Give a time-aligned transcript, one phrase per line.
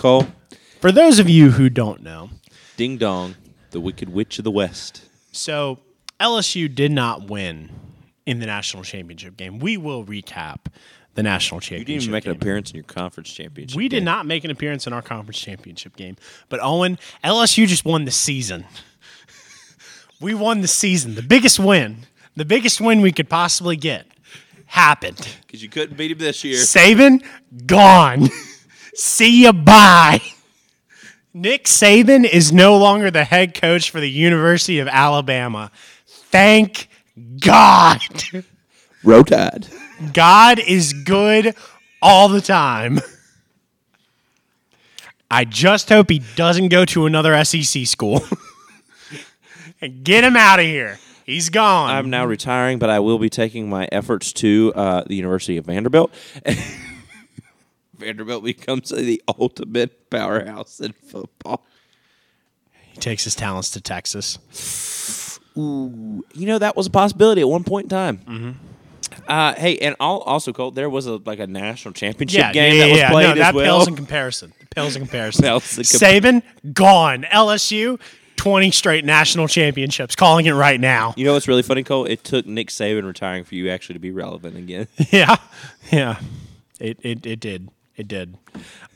[0.00, 0.26] Cole,
[0.80, 2.30] For those of you who don't know,
[2.78, 3.34] ding dong,
[3.70, 5.02] the Wicked Witch of the West.
[5.30, 5.78] so
[6.18, 7.68] LSU did not win
[8.24, 9.58] in the national championship game.
[9.58, 10.68] We will recap
[11.16, 11.88] the national championship.
[11.88, 13.76] You didn't even make an appearance in your conference championship.
[13.76, 14.04] We did game.
[14.04, 16.16] not make an appearance in our conference championship game.
[16.48, 18.64] But Owen, LSU just won the season.
[20.20, 21.14] we won the season.
[21.14, 22.06] The biggest win.
[22.36, 24.06] The biggest win we could possibly get
[24.64, 25.28] happened.
[25.46, 26.56] because you couldn't beat him this year.
[26.56, 27.22] Saban
[27.66, 28.30] gone.
[28.94, 30.20] See you bye.
[31.32, 35.70] Nick Saban is no longer the head coach for the University of Alabama.
[36.06, 36.88] Thank
[37.40, 38.00] God.
[39.04, 39.68] Row Tide.
[40.12, 41.54] God is good
[42.02, 43.00] all the time.
[45.30, 48.24] I just hope he doesn't go to another SEC school.
[49.80, 50.98] and get him out of here.
[51.24, 51.90] He's gone.
[51.90, 55.66] I'm now retiring, but I will be taking my efforts to uh, the University of
[55.66, 56.10] Vanderbilt.
[58.00, 61.64] Vanderbilt becomes the ultimate powerhouse in football.
[62.92, 64.38] he takes his talents to Texas.
[65.56, 68.18] You know that was a possibility at one point in time.
[68.18, 68.50] Mm-hmm.
[69.28, 72.74] Uh, hey, and al- also, Colt, there was a like a national championship Yeah, game
[72.76, 73.10] yeah, that was yeah.
[73.10, 73.64] played no, as that well.
[73.64, 74.52] pales in comparison.
[74.74, 75.42] Pales in comparison.
[75.42, 77.22] Pales in com- Saban gone.
[77.24, 78.00] LSU
[78.36, 80.14] 20 straight national championships.
[80.16, 81.12] Calling it right now.
[81.16, 82.04] you know what's really funny, Cole?
[82.06, 84.86] It took Nick Saban retiring for you actually to be relevant again.
[85.10, 85.36] Yeah,
[85.90, 86.20] yeah.
[86.78, 87.68] It it it did.
[88.00, 88.38] It did.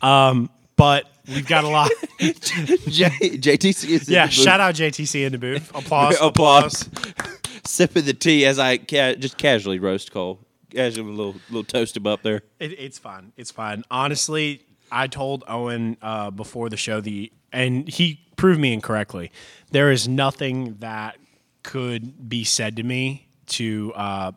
[0.00, 1.91] Um, but we've got a lot.
[2.19, 5.70] J- JTC is in yeah, shout out JTC in the booth.
[5.74, 6.16] Applause.
[6.20, 6.88] applause.
[7.66, 10.41] Sipping the tea as I ca- just casually roast Cole.
[10.70, 12.41] Casually, a little little toast him up there.
[12.58, 13.32] It, it's fine.
[13.36, 13.84] It's fine.
[13.91, 19.30] Honestly, I told Owen uh, before the show the, and he proved me incorrectly.
[19.70, 21.19] There is nothing that
[21.62, 24.32] could be said to me to uh,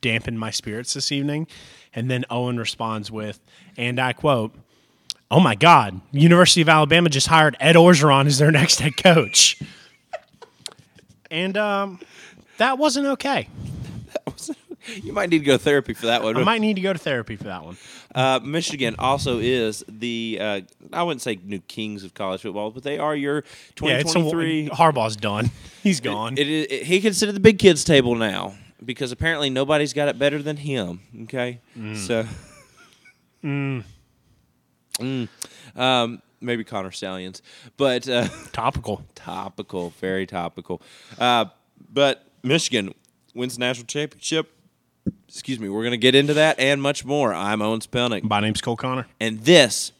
[0.00, 1.48] dampen my spirits this evening.
[1.96, 3.40] And then Owen responds with,
[3.76, 4.54] and I quote,
[5.30, 9.60] "Oh my God, University of Alabama just hired Ed Orgeron as their next head coach."
[11.30, 11.98] and um,
[12.58, 13.48] that wasn't okay.
[15.02, 16.36] You might need to go to therapy for that one.
[16.36, 17.76] I might need to go to therapy for that one.
[18.14, 20.60] Uh, Michigan also is the uh,
[20.92, 23.42] I wouldn't say new kings of college football, but they are your
[23.82, 24.68] Yeah, it's a, 2023.
[24.68, 25.50] Harbaugh's done.
[25.82, 26.38] He's gone.
[26.38, 30.18] it, is- it, he at the big kids table now because apparently nobody's got it
[30.18, 31.00] better than him.
[31.24, 31.60] Okay,
[31.94, 32.26] so
[33.44, 33.84] Mm.
[35.76, 37.42] Um, maybe Connor Stalions,
[37.76, 39.04] but uh, Topical.
[39.14, 40.80] topical, very topical.
[41.18, 41.46] Uh,
[41.92, 42.94] but Michigan
[43.34, 44.52] wins the national championship.
[45.28, 45.68] Excuse me.
[45.68, 47.32] We're going to get into that and much more.
[47.34, 48.22] I'm Owen Spelnick.
[48.24, 49.06] My name's Cole Connor.
[49.20, 49.92] And this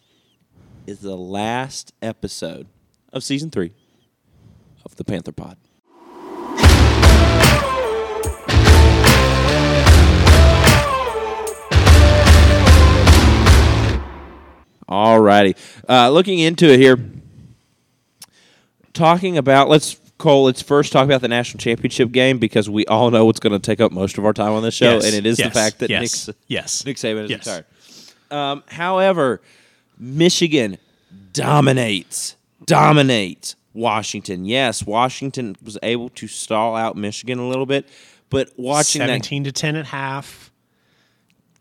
[0.86, 2.66] is the last episode
[3.12, 3.72] of season three
[4.84, 5.56] of the Panther Pod.
[14.88, 15.56] All righty.
[15.88, 16.98] Uh, looking into it here,
[18.92, 23.10] talking about, let's, Cole, let's first talk about the national championship game because we all
[23.10, 25.14] know what's going to take up most of our time on this show, Yes, and
[25.14, 26.84] it is the fact that yes, Nick, yes.
[26.86, 27.46] Nick Saban is Yes.
[27.46, 27.64] retired.
[28.30, 29.40] Um, however,
[29.98, 30.78] Michigan
[31.32, 34.46] dominates, dominates Washington.
[34.46, 37.86] Yes, Washington was able to stall out Michigan a little bit,
[38.30, 40.45] but watching that 17 to 10 at half,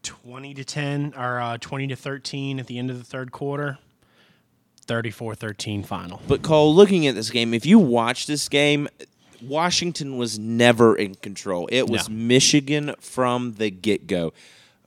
[0.06, 3.78] 20 to 10, or uh, 20 to 13 at the end of the third quarter,
[4.86, 6.22] 34 13 final.
[6.28, 8.88] But Cole, looking at this game, if you watch this game,
[9.42, 11.68] Washington was never in control.
[11.72, 12.16] It was No.
[12.16, 14.34] Michigan from the get go.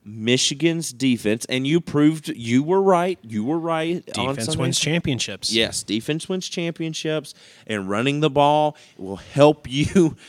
[0.04, 3.18] Michigan's defense, and you proved you were right.
[3.22, 4.04] You were right.
[4.06, 5.52] Defense wins championships.
[5.52, 7.34] Yes, defense wins championships,
[7.66, 10.16] and running the ball will help you.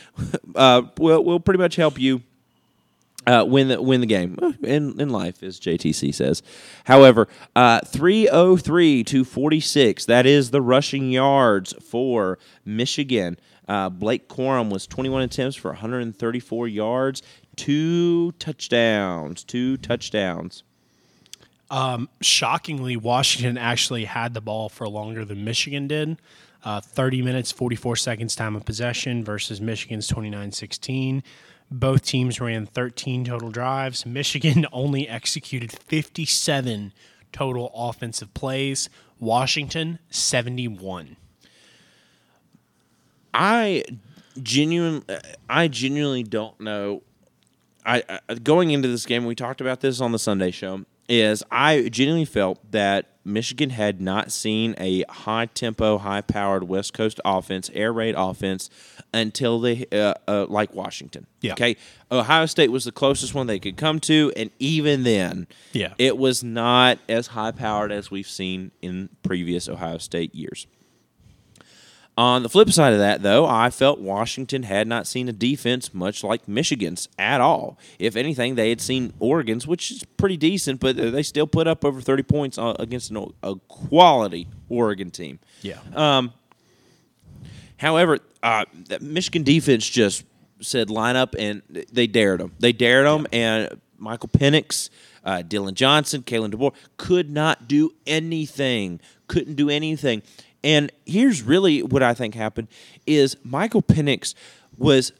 [0.54, 2.22] Uh, will will pretty much help you
[3.26, 6.42] uh, win the win the game in in life, as JTC says.
[6.84, 10.04] However, uh, three oh three to forty six.
[10.06, 13.38] That is the rushing yards for Michigan.
[13.68, 17.22] Uh, Blake Corum was twenty one attempts for one hundred and thirty four yards,
[17.56, 20.64] two touchdowns, two touchdowns.
[22.20, 26.18] Shockingly, Washington actually had the ball for longer than Michigan did.
[26.62, 31.22] Uh, 30 minutes, 44 seconds time of possession versus Michigan's 29 16.
[31.70, 34.04] Both teams ran 13 total drives.
[34.04, 36.92] Michigan only executed 57
[37.32, 38.88] total offensive plays.
[39.18, 41.16] Washington, 71.
[43.32, 43.84] I
[44.42, 45.18] genuine, uh,
[45.48, 47.02] I genuinely don't know.
[47.84, 51.42] I, I going into this game, we talked about this on the Sunday show, is
[51.50, 57.20] I genuinely felt that Michigan had not seen a high tempo, high powered West Coast
[57.24, 58.70] offense, air raid offense
[59.12, 61.26] until they uh, uh, like Washington.
[61.42, 61.52] Yeah.
[61.52, 61.76] Okay.
[62.10, 65.92] Ohio State was the closest one they could come to, and even then, Yeah.
[65.98, 70.66] it was not as high powered as we've seen in previous Ohio State years.
[72.16, 75.94] On the flip side of that, though, I felt Washington had not seen a defense
[75.94, 77.78] much like Michigan's at all.
[77.98, 81.82] If anything, they had seen Oregon's, which is pretty decent, but they still put up
[81.84, 85.38] over 30 points uh, against an, a quality Oregon team.
[85.62, 85.78] Yeah.
[87.80, 90.24] However, uh, that Michigan defense just
[90.60, 92.52] said line up and they dared them.
[92.58, 94.90] They dared them, and Michael Penix,
[95.24, 99.00] uh, Dillon Johnson, Kalen DeBoer could not do anything.
[99.28, 100.22] Couldn't do anything.
[100.62, 102.68] And here's really what I think happened
[103.06, 104.34] is Michael Penix
[104.76, 105.12] was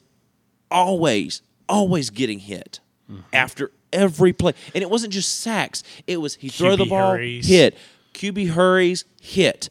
[0.70, 3.22] always, always getting hit mm-hmm.
[3.32, 4.52] after every play.
[4.74, 5.82] And it wasn't just sacks.
[6.06, 7.46] It was he throw the ball, hurries.
[7.46, 7.76] hit.
[8.14, 9.70] QB hurries, hit.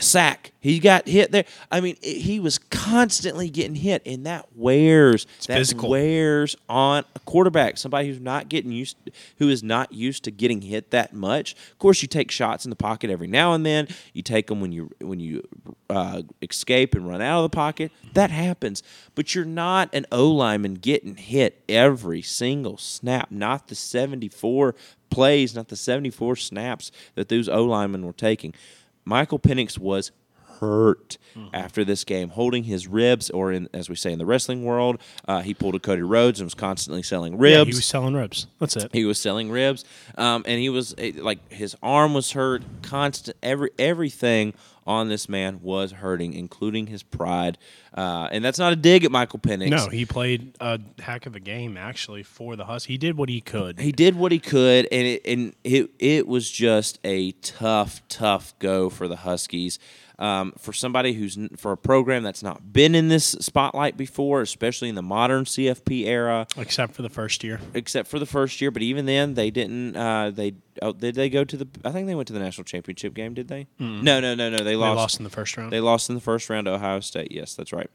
[0.00, 0.50] Sack.
[0.58, 1.44] He got hit there.
[1.70, 5.24] I mean, it- he was constantly getting hit, and that wears.
[5.46, 5.88] that physical.
[5.90, 7.78] wears on a quarterback.
[7.78, 8.96] Somebody who's not getting used,
[9.38, 11.52] who is not used to getting hit that much.
[11.70, 13.86] Of course, you take shots in the pocket every now and then.
[14.12, 15.42] You take them when you when you
[15.88, 17.92] uh, escape and run out of the pocket.
[18.14, 18.82] That happens,
[19.14, 23.30] but you're not an O lineman getting hit every single snap.
[23.30, 24.74] Not the 74
[25.10, 28.54] plays, not the 74 snaps that those O linemen were taking.
[29.04, 30.12] Michael Penix was
[30.60, 31.18] hurt
[31.52, 35.00] after this game, holding his ribs, or in, as we say in the wrestling world,
[35.26, 37.56] uh, he pulled a Cody Rhodes and was constantly selling ribs.
[37.56, 38.46] Yeah, he was selling ribs.
[38.60, 38.90] That's it.
[38.92, 39.84] He was selling ribs,
[40.16, 42.62] um, and he was eh, like his arm was hurt.
[42.82, 44.54] Constant, every everything
[44.86, 47.56] on this man was hurting, including his pride.
[47.96, 49.70] Uh, and that's not a dig at Michael Penix.
[49.70, 52.84] No, he played a heck of a game actually for the Hus.
[52.84, 53.80] He did what he could.
[53.80, 58.56] he did what he could, and it, and it it was just a tough, tough
[58.58, 59.78] go for the Huskies.
[60.16, 64.42] Um, for somebody who's n- for a program that's not been in this spotlight before,
[64.42, 67.58] especially in the modern CFP era, except for the first year.
[67.74, 68.70] except for the first year.
[68.70, 69.96] But even then, they didn't.
[69.96, 71.66] Uh, they oh, did they go to the?
[71.84, 73.34] I think they went to the national championship game.
[73.34, 73.66] Did they?
[73.80, 74.58] No, no, no, no.
[74.58, 74.96] They They lost.
[74.96, 75.72] lost in the first round.
[75.72, 77.32] They lost in the first round to Ohio State.
[77.32, 77.90] Yes, that's right.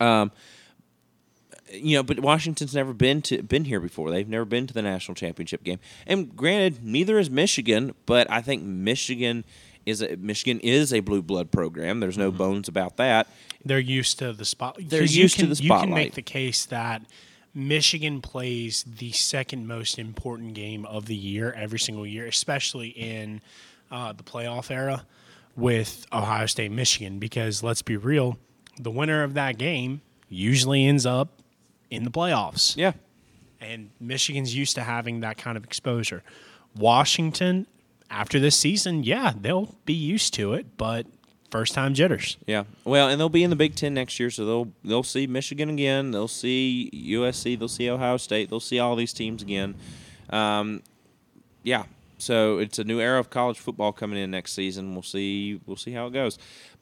[0.00, 0.32] Um,
[1.72, 4.10] you know, but Washington's never been to been here before.
[4.10, 5.80] They've never been to the national championship game.
[6.06, 9.44] And granted, neither is Michigan, but I think Michigan
[9.86, 12.00] is a, Michigan is a blue blood program.
[12.00, 13.26] There's no bones about that.
[13.64, 14.76] They're used to the spot.
[14.80, 17.02] They're used to can- the You can make the case that
[17.54, 23.40] Michigan plays the second most important game of the year every single year, especially in
[23.90, 25.06] uh, the playoff era
[25.56, 27.18] with Ohio State, Michigan.
[27.18, 28.38] Because let's be real,
[28.78, 31.40] the winner of that game usually ends up
[31.90, 32.76] in the playoffs.
[32.76, 32.92] Yeah.
[33.60, 36.22] and Michigan's used to having that kind of exposure.
[36.76, 37.66] Washington,
[38.14, 41.06] after this season, yeah, they'll be used to it, but
[41.50, 42.36] first time jitters.
[42.46, 42.64] Yeah.
[42.84, 45.68] Well, and they'll be in the Big Ten next year, so they'll they'll see Michigan
[45.68, 46.12] again.
[46.12, 47.58] They'll see USC.
[47.58, 48.50] They'll see Ohio State.
[48.50, 49.74] They'll see all these teams again.
[50.30, 50.82] Um,
[51.64, 51.84] yeah.
[52.18, 54.94] So it's a new era of college football coming in next season.
[54.94, 55.60] We'll see.
[55.66, 56.38] We'll see how it goes.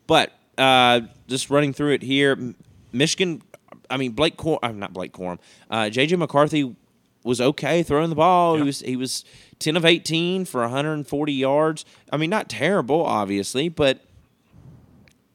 [0.07, 2.55] But uh, just running through it here,
[2.93, 3.43] Michigan.
[3.89, 4.37] I mean, Blake.
[4.37, 5.39] Cor- I'm not Blake Corum.
[5.71, 6.77] Uh, JJ McCarthy
[7.25, 8.57] was okay throwing the ball.
[8.57, 9.25] He was he was
[9.59, 11.85] 10 of 18 for 140 yards.
[12.11, 14.01] I mean, not terrible, obviously, but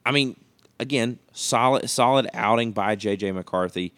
[0.04, 0.36] I mean,
[0.78, 3.94] again, solid solid outing by JJ McCarthy.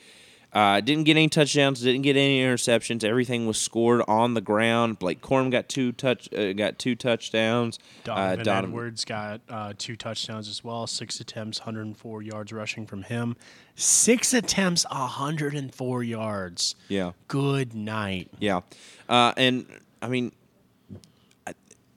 [0.53, 3.05] Uh, didn't get any touchdowns, didn't get any interceptions.
[3.05, 4.99] Everything was scored on the ground.
[4.99, 7.79] Blake Corum got two touch uh, got two touchdowns.
[8.03, 12.85] Donovan uh, Donovan- Edwards got uh, two touchdowns as well, six attempts, 104 yards rushing
[12.87, 13.37] from him.
[13.77, 16.75] Six attempts, 104 yards.
[16.89, 17.13] Yeah.
[17.29, 18.29] Good night.
[18.41, 18.63] Yeah,
[19.09, 19.67] uh, and
[20.03, 20.33] I mean,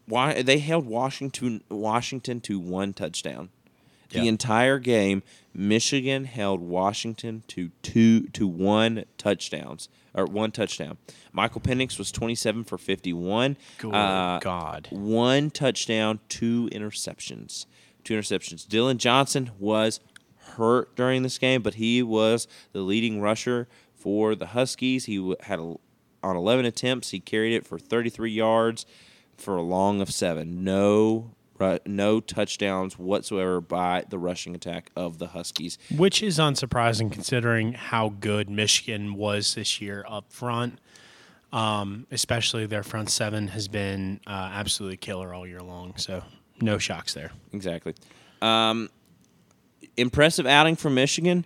[0.05, 3.49] why they held Washington Washington to one touchdown.
[4.21, 10.97] The entire game, Michigan held Washington to two to one touchdowns or one touchdown.
[11.31, 13.57] Michael Penix was twenty seven for fifty one.
[13.79, 14.87] Good Uh, God.
[14.91, 17.65] one touchdown, two interceptions.
[18.03, 18.67] Two interceptions.
[18.67, 19.99] Dillon Johnson was
[20.57, 25.05] hurt during this game, but he was the leading rusher for the Huskies.
[25.05, 25.75] He had a,
[26.21, 28.85] on 11 attempts, he carried it for 33 yards
[29.37, 30.63] for a long of seven.
[30.63, 31.31] No,
[31.85, 35.77] no touchdowns whatsoever by the rushing attack of the Huskies.
[35.95, 40.79] Which is unsurprising considering how good Michigan was this year up front.
[41.51, 45.93] Um, especially their front seven has been uh, absolutely killer all year long.
[45.97, 46.23] So
[46.59, 47.31] no shocks there.
[47.51, 47.93] Exactly.
[48.41, 48.89] Um,
[49.95, 51.45] impressive outing from Michigan.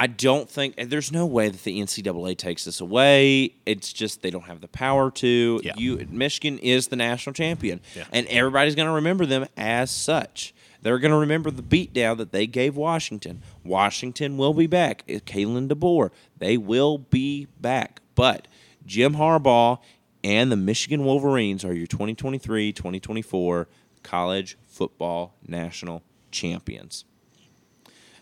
[0.00, 3.54] I don't think there's no way that the NCAA takes this away.
[3.66, 5.60] It's just they don't have the power to.
[5.64, 5.72] Yeah.
[5.76, 8.04] You Michigan is the national champion, Yeah.
[8.12, 10.54] and everybody's going to remember them as such.
[10.82, 13.42] They're going to remember the beatdown that they gave Washington.
[13.64, 15.02] Washington will be back.
[15.08, 18.00] Uh, Kalen DeBoer, they will be back.
[18.14, 18.46] But
[18.86, 19.78] Jim Harbaugh
[20.22, 23.66] and the Michigan Wolverines are your 2023-2024
[24.02, 27.04] college football national champions.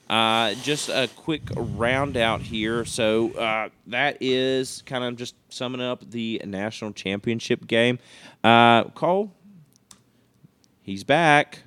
[0.08, 2.84] Uh, just a quick round out here.
[2.84, 7.98] So uh, that is kind of just summing up the national championship game.
[8.44, 9.32] Uh, Cole,
[10.82, 11.60] he's back.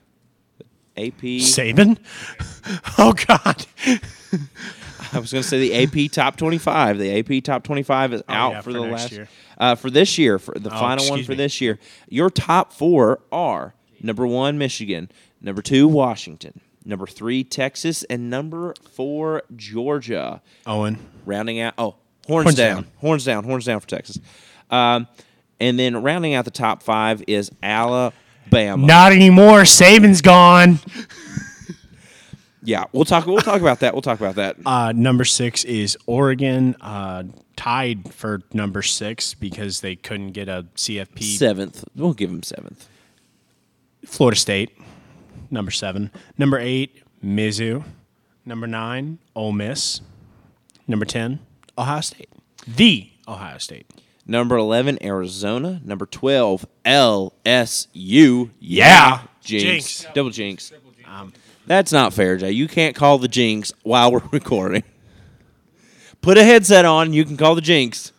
[0.98, 1.22] AP.
[1.22, 1.98] Saban?
[2.98, 3.65] Oh God.
[5.12, 7.00] I was going to say the AP top twenty-five.
[7.00, 9.27] The AP top twenty-five is out Oh, yeah, for, for the last year.
[9.58, 10.38] Uh, for this year.
[10.38, 11.38] For the Oh, final one for me.
[11.38, 11.79] this year.
[12.10, 15.10] Your top four are number one Michigan,
[15.41, 20.41] number two Washington, number three Texas, and number four Georgia.
[20.65, 20.98] Owen.
[21.25, 21.74] rounding out.
[21.77, 21.95] Oh,
[22.27, 22.75] horns, Horns down.
[22.75, 22.91] down.
[22.98, 24.19] horns down, horns down for Texas.
[24.69, 25.07] Um,
[25.59, 28.86] and then rounding out the top five is Alabama.
[28.86, 29.62] Not anymore.
[29.62, 30.79] Saban's gone.
[32.62, 33.25] Yeah, we'll talk.
[33.25, 33.93] We'll talk about that.
[33.93, 34.57] We'll talk about that.
[34.65, 37.24] Uh, number six is Oregon, uh,
[37.55, 41.24] tied for number six because they couldn't get a CFP.
[41.38, 41.83] Seventh.
[41.95, 42.88] We'll give them seventh.
[44.05, 44.77] Florida State,
[45.51, 46.12] number seven.
[46.38, 47.84] Number eight, Mizzou.
[48.46, 50.01] Number nine, Ole Miss.
[50.88, 51.39] Number ten,
[51.77, 52.29] Ohio State.
[52.68, 53.88] The Ohio State.
[54.25, 55.82] Number eleven, Arizona.
[55.84, 58.50] Number twelve, LSU.
[58.60, 59.22] Yeah.
[59.41, 59.63] jinx.
[59.63, 60.06] Jinx.
[60.13, 60.72] Double jinx.
[61.06, 61.34] Um,
[61.68, 62.51] That's not fair, Jay.
[62.51, 64.84] You can't call the jinx while we're recording.
[66.22, 67.13] Put a headset on.
[67.13, 68.12] You can call the jinx.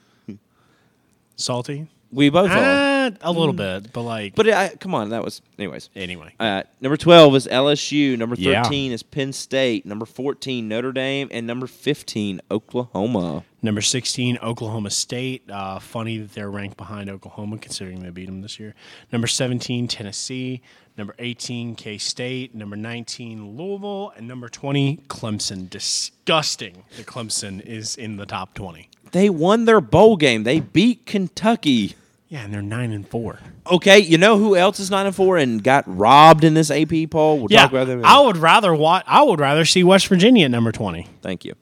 [1.37, 1.87] Salty?
[2.13, 2.90] We both ah, are.
[3.23, 4.35] A little bit, but like.
[4.35, 5.91] But I, come on, that was anyways.
[5.97, 8.17] anyway, Uh, number 12 is LSU.
[8.17, 8.63] Number Yeah.
[8.63, 9.85] 13 is Penn State.
[9.87, 11.29] Number 14, Notre Dame.
[11.31, 13.45] And number 15, Oklahoma.
[13.63, 15.43] number sixteen, Oklahoma State.
[15.51, 18.75] Uh, funny that they're ranked behind Oklahoma, considering they beat them this year.
[19.13, 20.63] Number seventeen, Tennessee.
[20.97, 22.55] Number eighteen, K State.
[22.55, 25.69] Number nineteen, Louisville, and number twenty, Clemson.
[25.69, 28.89] Disgusting that Clemson is in the top twenty.
[29.13, 30.45] They won their bowl game.
[30.45, 31.95] They beat Kentucky.
[32.31, 33.41] Yeah, and they're nine and four.
[33.69, 37.11] Okay, you know who else is 9 and 4 and got robbed in this AP
[37.11, 37.39] poll?
[37.41, 37.99] We'll Yeah, talk about them.
[37.99, 41.09] in a I would rather wa- I would rather see West Virginia at number twenty.
[41.23, 41.55] Thank you.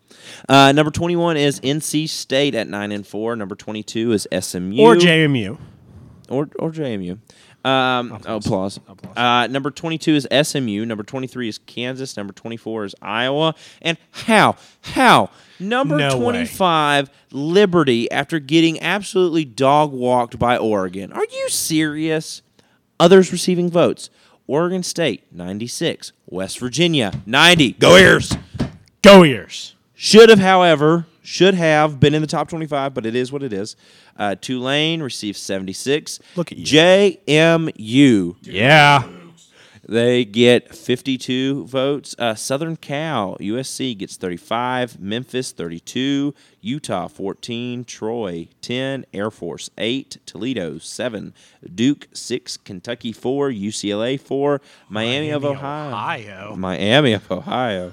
[0.47, 3.35] Uh, number 21 is NC State at 9 and 4.
[3.35, 4.79] Number 22 is SMU.
[4.83, 5.57] Or JMU.
[6.29, 7.19] or or JMU.
[7.69, 8.81] Um, oh, applause.
[9.17, 10.85] Uh, number 22 is SMU.
[10.87, 12.17] Number 23 is Kansas.
[12.17, 13.55] Number 24 is Iowa.
[13.83, 14.57] And how?
[14.83, 15.31] How?
[15.61, 16.23] Number No way.
[16.23, 21.13] 25, Liberty, after getting absolutely dog walked by Oregon.
[21.13, 22.43] Are you serious?
[23.01, 24.11] Others receiving votes
[24.47, 26.13] Oregon State, 96.
[26.27, 27.73] West Virginia, 90.
[27.73, 28.37] Go Ears!
[29.03, 29.75] Go ears.
[29.95, 33.53] Should have, however, should have been in the top 25, but it is what it
[33.53, 33.77] is.
[34.17, 36.19] Uh, Tulane received 76.
[36.37, 36.65] Look at you.
[36.65, 39.03] JMU, Yeah.
[39.87, 42.15] they get 52 votes.
[42.19, 44.99] Uh, Southern Cal, USC gets 35.
[45.01, 46.35] Memphis, 32.
[46.61, 47.85] Utah, 14.
[47.85, 49.05] Troy, 10.
[49.15, 50.19] Air Force, 8.
[50.27, 51.33] Toledo, 7.
[51.75, 52.57] Duke, 6.
[52.59, 53.51] Kentucky, 4.
[53.51, 54.61] UCLA, 4.
[54.89, 55.89] Miami, of Ohio.
[55.91, 56.57] Ohio.
[56.57, 57.93] Miami of Ohio.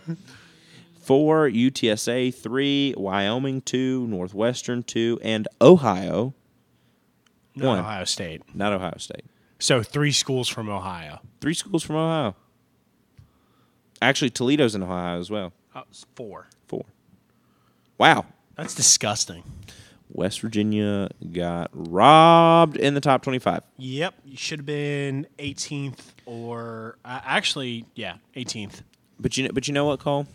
[1.05, 6.33] Four, UTSA three, Wyoming two, Northwestern two, and Ohio,
[7.55, 7.79] Not One.
[7.79, 8.41] Ohio State.
[8.55, 9.23] not Ohio State.
[9.59, 11.19] So three schools from Ohio.
[11.41, 12.35] Three schools from Ohio.
[14.01, 15.53] Actually, Toledo's in Ohio as well.
[15.89, 16.47] It's four.
[16.67, 16.85] Four.
[17.97, 18.25] Wow.
[18.57, 19.43] That's disgusting.
[20.09, 23.63] West Virginia got robbed in the top 25.
[23.77, 28.81] Yep, you should have been 18th or uh, actually, yeah, 18th.
[29.19, 30.27] But you know, but you know what, Cole?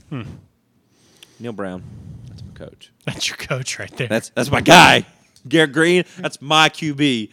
[1.41, 1.83] Neal Brown.
[2.29, 2.93] That's my coach.
[3.07, 4.09] That's your coach right there.
[4.09, 5.07] That's that's my guy.
[5.49, 6.05] Garrett Greene.
[6.19, 7.31] That's my QB.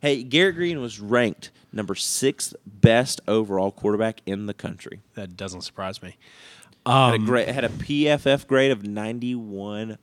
[0.00, 5.00] Hey, Garrett Greene was ranked number sixth best overall quarterback in the country.
[5.14, 6.16] that doesn't surprise me.
[6.86, 9.98] had a um, great had a PFF grade of ninety one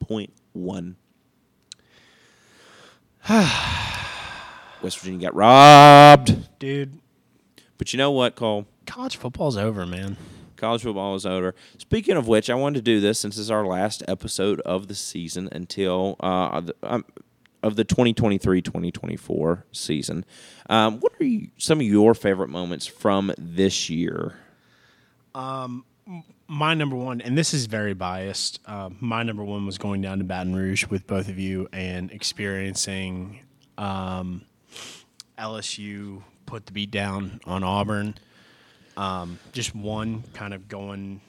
[0.00, 0.96] point one.
[4.82, 6.58] West Virginia got robbed.
[6.58, 6.98] Dude,
[7.76, 8.66] But you know what, Cole?
[8.86, 10.16] college football's over, man.
[10.58, 11.54] College football is over.
[11.78, 14.94] Speaking of which, I wanted to do this since it's our last episode of the
[14.94, 17.04] season until uh, um,
[17.62, 20.24] of the 2023-2024 season.
[20.68, 24.36] Um, what are you, some of your favorite moments from this year?
[26.48, 28.60] My number one, and this is very biased.
[28.66, 32.10] Uh, my number one was going down to Baton Rouge with both of you and
[32.10, 33.40] experiencing
[33.76, 34.44] um,
[35.38, 38.14] LSU put the beat down on Auburn.
[38.98, 41.20] Um, just one kind of going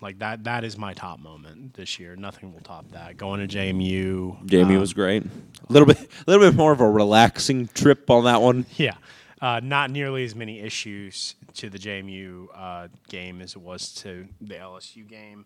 [0.00, 2.14] Like that that is my top moment this year.
[2.14, 3.16] Nothing will top that.
[3.16, 4.46] Going to JMU.
[4.46, 5.24] JMU um, was great.
[5.24, 8.64] A little bit, a little bit more of a relaxing trip on that one.
[8.76, 8.94] Yeah.
[9.40, 14.26] Uh, not nearly as many issues to the JMU uh, game as it was to
[14.40, 15.44] the LSU game.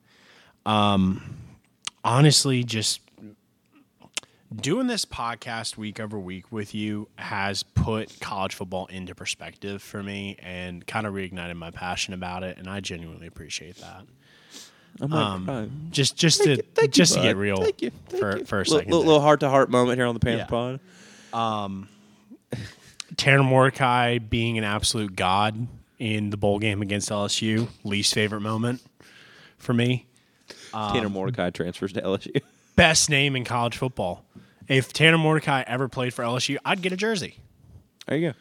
[0.64, 1.36] Um,
[2.02, 3.00] honestly, just
[4.56, 10.02] doing this podcast week over week with you has put college football into perspective for
[10.02, 14.02] me and kind of reignited my passion about it, and I genuinely appreciate that.
[15.00, 17.80] I'm like, Um, oh, just just to you- thank you, just to get real Thank
[17.82, 18.44] you, thank for you.
[18.44, 18.86] for a second.
[18.90, 19.06] little, there.
[19.08, 20.46] little heart to heart moment here on the Panther Yeah.
[20.46, 21.88] Pod.
[23.16, 25.66] Tanner Mordecai being an absolute god
[25.98, 28.82] in the bowl game against LSU, least favorite moment
[29.58, 30.06] for me.
[30.72, 32.40] Tanner Um, Mordecai transfers to LSU.
[32.76, 34.24] Best name in college football.
[34.68, 37.36] If Tanner Mordecai ever played for LSU, I'd get a jersey.
[38.06, 38.38] There you go.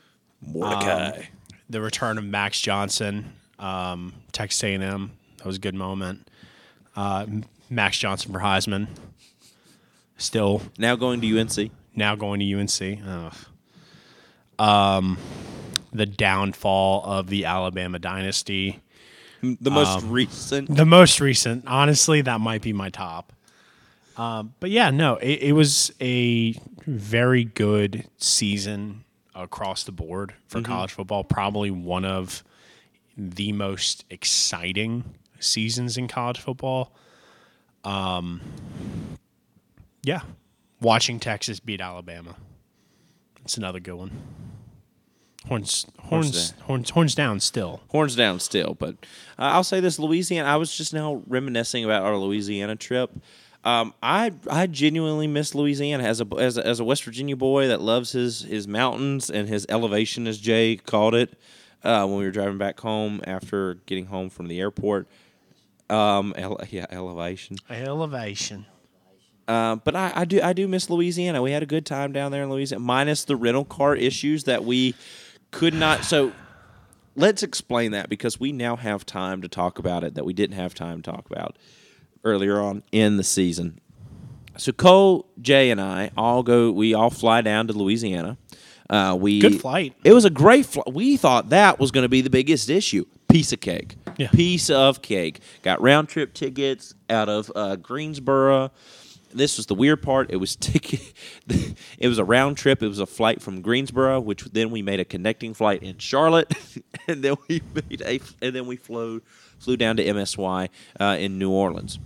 [0.60, 1.24] Mordecai.
[1.70, 6.28] The return of Max Johnson, um, Texas A&M, that was a good moment.
[6.96, 7.26] Uh,
[7.70, 8.88] Max Johnson for Heisman,
[10.18, 11.72] still now going to UNC.
[11.96, 13.00] now going to UNC.
[13.08, 13.36] Ugh.
[14.60, 15.18] Um,
[15.94, 18.80] the downfall of the Alabama dynasty.
[19.42, 20.76] The most Um, recent.
[20.76, 23.34] The most recent, honestly, that might be my top.
[24.18, 26.54] Um, but yeah, no, it, it was a
[26.86, 29.04] very good season
[29.34, 31.24] across the board for college football.
[31.24, 32.44] Probably one of
[33.18, 35.04] the most exciting
[35.40, 36.94] seasons in college football.
[37.84, 38.42] Um,
[40.04, 40.22] yeah,
[40.82, 42.36] watching Texas beat Alabama.
[43.44, 44.12] It's another good one.
[45.48, 46.60] Horns, horns, down.
[46.66, 47.40] horns, horns down.
[47.40, 48.94] Still, Horns down still, but
[49.40, 50.48] uh, I'll say this: Louisiana.
[50.48, 53.10] I was just now reminiscing about our Louisiana trip.
[53.64, 57.68] Um, I I genuinely miss Louisiana as a, as a as a West Virginia boy
[57.68, 61.38] that loves his his mountains and his elevation, as Jay called it,
[61.84, 65.08] uh, when we were driving back home after getting home from the airport.
[65.90, 67.58] Um, ele- yeah, elevation.
[67.70, 68.66] elevation.
[69.48, 71.42] Uh, but I, I do I do miss Louisiana.
[71.42, 74.64] We had a good time down there in Louisiana, minus the rental car issues that
[74.64, 74.96] we
[75.52, 76.04] could not.
[76.06, 76.32] So
[77.16, 80.56] let's explain that because we now have time to talk about it that we didn't
[80.56, 81.58] have time to talk about
[82.24, 83.80] earlier on in the season.
[84.58, 86.72] So Cole, Jay, and I all go.
[86.72, 88.38] We all fly down to Louisiana.
[88.90, 89.96] Uh, we Good flight.
[90.04, 90.94] It was a great flight.
[90.94, 93.06] We thought that was going to be the biggest issue.
[93.30, 93.96] Piece of cake.
[94.18, 94.28] Yeah.
[94.30, 95.40] Piece of cake.
[95.64, 98.72] Got round trip tickets out of uh, Greensboro.
[99.34, 100.30] This was the weird part.
[100.30, 101.14] It was ticket.
[101.98, 102.84] It was a round trip.
[102.84, 106.54] It was a flight from Greensboro, which then we made a connecting flight in Charlotte,
[107.08, 109.22] and then we made a, and then we flew
[109.60, 110.68] flew down to MSY
[111.00, 112.00] uh, in New Orleans.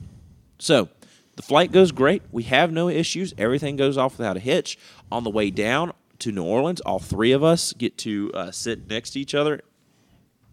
[0.57, 0.89] So
[1.35, 2.23] the flight goes great.
[2.31, 3.33] We have no issues.
[3.37, 4.77] Everything goes off without a hitch.
[5.11, 8.89] On the way down to New Orleans, all three of us get to uh, sit
[8.89, 9.61] next to each other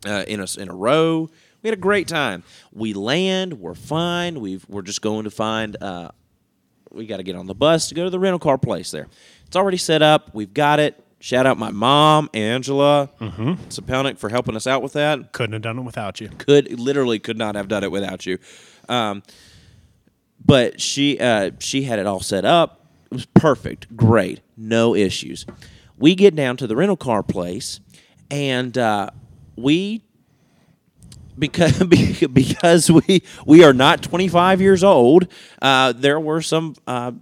[0.07, 1.31] uh, in a in a row.
[1.63, 2.43] We had a great time.
[2.73, 3.61] We land.
[3.61, 4.41] We're fine.
[4.41, 5.81] We've we're just going to find.
[5.81, 6.11] Uh,
[6.91, 9.09] we got to get on the bus to go to the rental car place there.
[9.47, 10.35] It's already set up.
[10.35, 11.03] We've got it.
[11.21, 15.79] Shout out my mom, Angela mm for helping us out with that Couldn't have done
[15.79, 16.29] it without you.
[16.37, 18.39] could literally could not have done it without you.
[18.89, 19.23] Um,
[20.45, 22.87] but she uh, she had it all set up.
[23.11, 25.45] It was perfect, great, no issues.
[25.99, 27.81] We get down to the rental car place,
[28.31, 29.11] and uh,
[29.57, 30.03] we
[31.39, 31.79] because
[32.33, 35.29] because we we are not 25 years old.
[35.61, 37.13] Uh, there were some uh,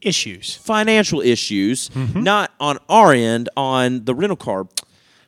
[0.00, 0.54] Issues.
[0.54, 4.68] financial issues, not on our end, on the rental car.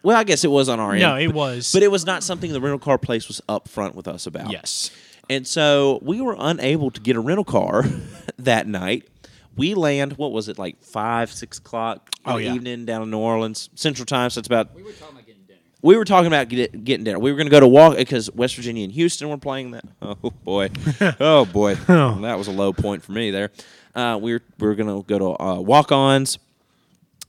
[0.05, 1.01] Well, I guess it was on our end.
[1.03, 1.73] No, it but- was.
[1.73, 4.51] but it was not something the rental car place was upfront with us about.
[4.53, 4.90] Yes.
[5.31, 7.85] And so we were unable to get a rental car
[8.38, 9.09] that night.
[9.57, 12.55] We land, what was it, like five, six o'clock in Oh, the yeah.
[12.55, 14.29] evening down in New Orleans, Central Time.
[14.31, 15.61] So it's about, We were talking about getting dinner.
[15.83, 17.19] we were talking about get, getting dinner.
[17.19, 19.85] We were going to go to walk because West Virginia and Houston were playing that.
[20.03, 20.71] Oh, boy.
[21.21, 21.75] oh, boy.
[21.77, 23.51] That was a low point for me there.
[23.95, 26.38] Uh, we were, we were going to go to uh, walk ons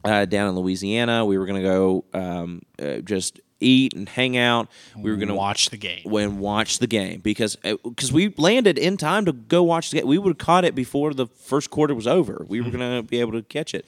[0.03, 1.25] uh, down in Louisiana.
[1.25, 4.67] We were going to go um, uh, just eat and hang out.
[4.97, 6.01] We were going to watch the game.
[6.03, 10.07] when watch the game because because we landed in time to go watch the game.
[10.07, 12.45] We would have caught it before the first quarter was over.
[12.47, 13.85] We were going to be able to catch it.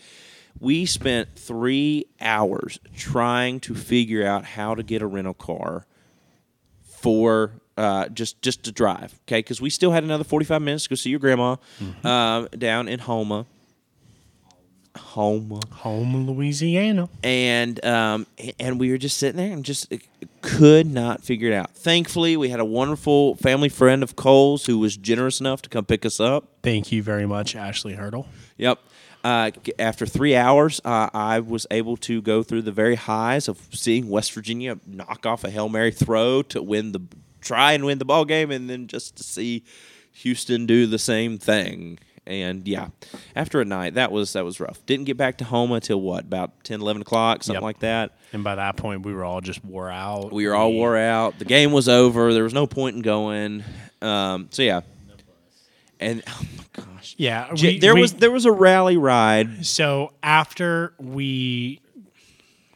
[0.60, 5.86] We spent three hours trying to figure out how to get a rental car
[6.84, 9.20] for uh, just just to drive.
[9.28, 11.56] Okay, because we still had another forty five minutes to go see your grandma
[12.04, 13.46] uh, down in Houma.
[14.96, 17.10] Houma Home Louisiana.
[17.24, 18.28] and um,
[18.60, 19.92] and we were just sitting there and just
[20.42, 21.72] could not figure it out.
[21.76, 25.86] Thankfully, we had a wonderful family friend of Cole's who was generous enough to come
[25.86, 26.48] pick us up.
[26.62, 28.28] Thank you very much, Ashley Hurdle.
[28.58, 28.80] Yep.
[29.24, 33.58] Uh, after three hours, uh, I was able to go through the very highs of
[33.72, 37.02] seeing West Virginia knock off a hail mary throw to win the
[37.40, 39.64] try and win the ball game, and then just to see
[40.12, 42.00] Houston do the same thing.
[42.26, 42.88] And yeah,
[43.36, 44.86] after a night that was that was rough.
[44.86, 47.64] Didn't get back to Houma till what about 10, 11 o'clock, something Yep.
[47.64, 48.12] like that.
[48.32, 50.32] And by that point, we were all just wore out.
[50.32, 51.38] We were all wore out.
[51.38, 52.34] The game was over.
[52.34, 53.64] There was no point in going.
[54.02, 54.82] Um, so yeah,
[56.00, 59.66] and oh my gosh, Yeah, J- we- there we- was there was a rally ride.
[59.66, 61.80] So after we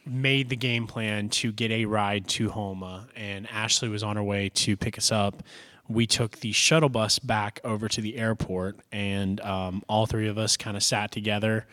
[0.06, 4.22] made the game plan to get a ride to Houma, and Ashley was on her
[4.22, 5.42] way to pick us up,
[5.88, 10.36] we took the shuttle bus back over to the airport, and um, all three of
[10.38, 11.66] us kind of sat together.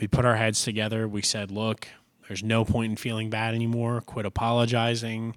[0.00, 1.06] We put our heads together.
[1.06, 1.88] We said, "Look,
[2.26, 4.00] there's no point in feeling bad anymore.
[4.00, 5.36] Quit apologizing."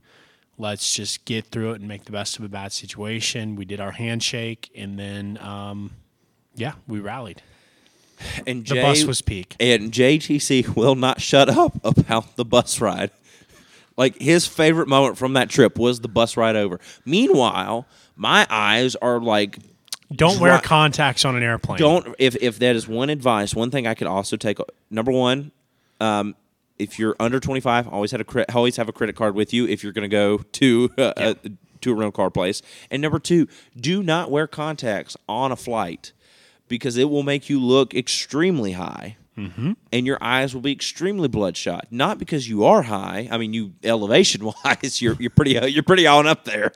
[0.56, 3.56] Let's just get through it and make the best of a bad situation.
[3.56, 5.92] We did our handshake, and then, um,
[6.56, 7.42] yeah, we rallied.
[8.46, 9.56] And The bus was peak.
[9.60, 13.10] and JTC will not shut up about the bus ride.
[13.98, 16.80] Like his favorite moment from that trip was the bus ride over.
[17.04, 17.88] Meanwhile,
[18.24, 19.60] my eyes are like
[20.16, 21.78] Don't wear contacts on an airplane.
[21.78, 24.58] don't if if that is one advice one thing i could also take
[24.90, 25.52] number one
[26.00, 26.36] um,
[26.80, 29.84] if you're under 25 always had a always have a credit card with you if
[29.84, 31.36] you're going to go to uh, a,
[31.82, 32.62] to a rental car place.
[32.90, 36.14] And number two do not wear contacts on a flight
[36.70, 39.72] because it will make you look extremely high Mm-hmm.
[39.92, 41.88] and your eyes will be extremely bloodshot.
[41.90, 43.28] Not because you are high.
[43.32, 46.72] I mean you elevation wise you're, you're pretty you're pretty on up there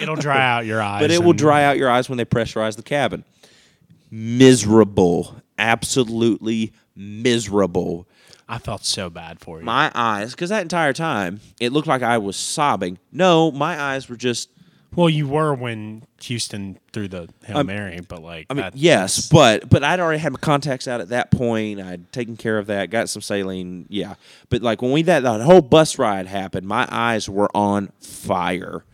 [0.00, 1.00] It'll dry out your eyes.
[1.02, 3.24] but it will dry out your eyes when they pressurize the cabin.
[4.10, 5.36] Miserable.
[5.58, 8.06] Absolutely miserable.
[8.48, 9.64] I felt so bad for you.
[9.64, 12.98] My eyes, because that entire time, it looked like I was sobbing.
[13.12, 14.48] No, my eyes were just,
[14.96, 19.28] well, you were when Houston threw the hail um, mary, but like, I mean, yes,
[19.28, 21.80] but but I'd already had my contacts out at that point.
[21.80, 24.14] I'd taken care of that, got some saline, yeah.
[24.48, 28.84] But like when we that, that whole bus ride happened, my eyes were on fire.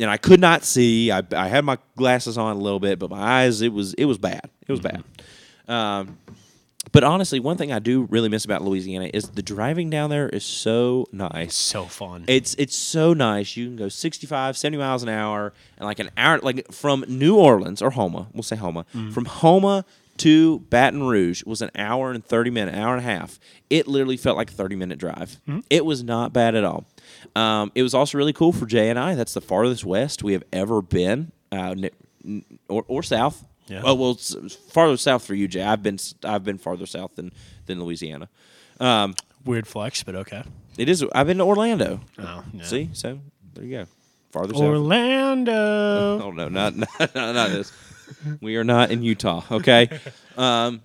[0.00, 1.10] And I could not see.
[1.10, 4.06] I, I had my glasses on a little bit, but my eyes it was it
[4.06, 4.48] was bad.
[4.66, 5.02] It was mm-hmm.
[5.68, 5.72] bad.
[5.72, 6.18] Um,
[6.92, 10.28] but honestly, one thing I do really miss about Louisiana is the driving down there
[10.28, 11.54] is so nice.
[11.54, 12.24] so fun.
[12.26, 13.56] It's it's so nice.
[13.56, 17.36] You can go 65, 70 miles an hour, and like an hour, like from New
[17.36, 19.10] Orleans or Houma, we'll say Houma, mm-hmm.
[19.10, 19.84] from Houma
[20.20, 23.38] to Baton Rouge was an hour and 30 minute, hour and a half.
[23.70, 25.40] It literally felt like a 30 minute drive.
[25.48, 25.60] Mm-hmm.
[25.70, 26.84] It was not bad at all.
[27.36, 29.14] Um, it was also really cool for Jay and I.
[29.14, 31.74] That's the farthest west we have ever been, uh,
[32.68, 33.44] or, or south.
[33.66, 33.82] Yeah.
[33.84, 35.62] Oh well, farther south for you, Jay.
[35.62, 37.32] I've been I've been farther south than
[37.66, 38.28] than Louisiana.
[38.80, 40.42] Um, Weird flex, but okay.
[40.76, 41.04] it is.
[41.14, 42.00] I've been to Orlando.
[42.18, 42.64] Oh, yeah.
[42.64, 43.20] See, so
[43.54, 43.86] there you go.
[44.32, 44.62] Farther south.
[44.62, 46.20] Orlando.
[46.24, 47.72] Oh no, not not, not this.
[48.40, 49.44] We are not in Utah.
[49.50, 49.88] Okay.
[50.36, 50.80] Um,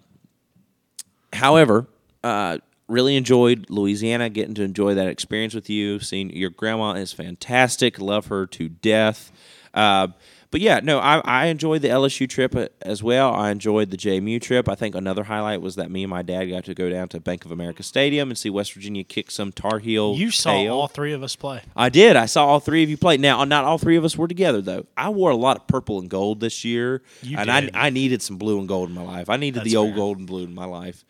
[1.32, 1.88] however,
[2.24, 4.30] uh, really enjoyed Louisiana.
[4.30, 6.00] Getting to enjoy that experience with you.
[6.00, 8.00] Seeing your grandma is fantastic.
[8.00, 9.32] Love her to death.
[9.74, 10.08] Uh,
[10.52, 13.34] but yeah, no, I, I enjoyed the LSU trip uh, as well.
[13.34, 14.70] I enjoyed the JMU trip.
[14.70, 17.20] I think another highlight was that me and my dad got to go down to
[17.20, 20.16] Bank of America Stadium and see West Virginia kick some Tar Heel.
[20.16, 20.76] You saw tail.
[20.76, 21.62] all three of us play.
[21.76, 22.16] I did.
[22.16, 23.18] I saw all three of you play.
[23.18, 24.86] Now, not all three of us were together though.
[24.96, 27.76] I wore a lot of purple and gold this year, You and did.
[27.76, 29.30] I I needed some blue and gold in my life.
[29.30, 29.98] I needed That's the old fair.
[29.98, 31.04] gold and blue in my life.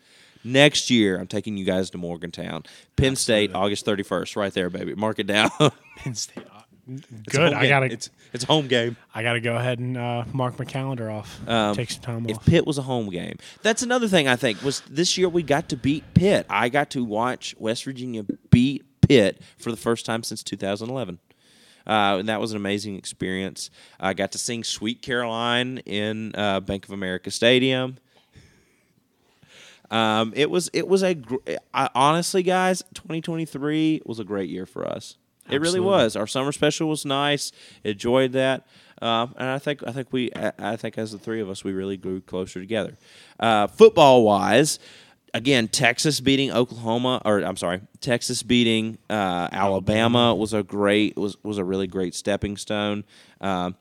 [0.46, 2.62] Next year, I'm taking you guys to Morgantown,
[2.96, 4.94] Penn State, August 31st, right there, baby.
[4.94, 5.50] Mark it down.
[5.96, 6.46] Penn State.
[6.54, 7.52] uh, It's Good.
[7.52, 7.68] home I game.
[7.68, 7.86] gotta.
[7.86, 8.96] It's it's a home game.
[9.14, 11.40] I gotta go ahead and uh, mark my calendar off.
[11.48, 12.30] Um, Take some time off.
[12.30, 12.46] If off.
[12.46, 15.68] Pitt was a home game, that's another thing I think was this year we got
[15.70, 16.46] to beat Pitt.
[16.48, 21.18] I got to watch West Virginia beat Pitt for the first time since 2011.
[21.88, 23.70] Uh, and that was an amazing experience.
[23.98, 27.98] I got to sing "Sweet Caroline" in uh, Bank of America Stadium.
[29.90, 31.36] Um, it was it was a gr-
[31.72, 35.16] I, honestly, guys, 2023 was a great year for us.
[35.48, 36.16] It really was.
[36.16, 37.52] Our summer special was nice.
[37.84, 38.66] Enjoyed that,
[39.00, 41.62] um, and I think I think we I, I think as the three of us
[41.62, 42.94] we really grew closer together.
[43.38, 44.80] Uh, football wise,
[45.32, 51.36] again, Texas beating Oklahoma, or I'm sorry, Texas beating uh, Alabama was a great was
[51.44, 53.04] was a really great stepping stone.
[53.40, 53.76] Um,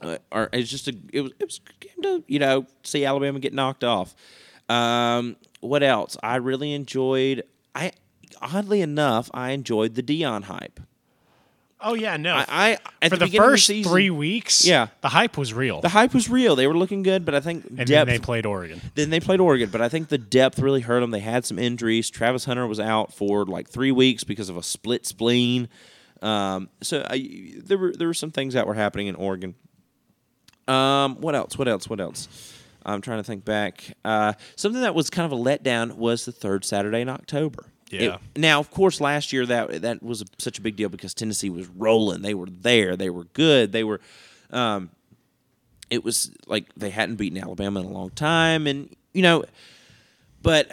[0.00, 2.66] uh, or it's just a it was it was a good game to you know
[2.82, 4.14] see Alabama get knocked off.
[4.70, 6.16] Um, what else?
[6.22, 7.42] I really enjoyed.
[7.74, 7.92] I
[8.40, 10.80] oddly enough, I enjoyed the Deion hype.
[11.82, 12.34] Oh yeah, no.
[12.34, 14.88] I, I at For the, of first season, three weeks, Yeah.
[15.00, 15.80] the hype was real.
[15.80, 16.54] the hype was real.
[16.54, 18.10] They were looking good, but I think and then depth.
[18.10, 18.82] they played Oregon.
[18.96, 21.10] Then they played Oregon, but I think the depth really hurt them.
[21.10, 22.10] They had some injuries.
[22.10, 25.70] Travis Hunter was out for like three weeks because of a split spleen.
[26.20, 29.54] Um, so I, there were there were some things that were happening in Oregon.
[30.68, 31.56] Um, what else?
[31.58, 31.88] What else?
[31.88, 32.28] What else?
[32.84, 33.96] I'm trying to think back.
[34.04, 37.66] Uh, something that was kind of a letdown was the third Saturday in October.
[37.90, 38.18] Yeah.
[38.36, 41.50] now, of course, last year that that was a, such a big deal because Tennessee
[41.50, 42.22] was rolling.
[42.22, 42.96] They were there.
[42.96, 43.72] They were good.
[43.72, 44.00] They were.
[44.50, 44.90] Um,
[45.88, 49.44] it was like they hadn't beaten Alabama in a long time, and you know,
[50.40, 50.70] but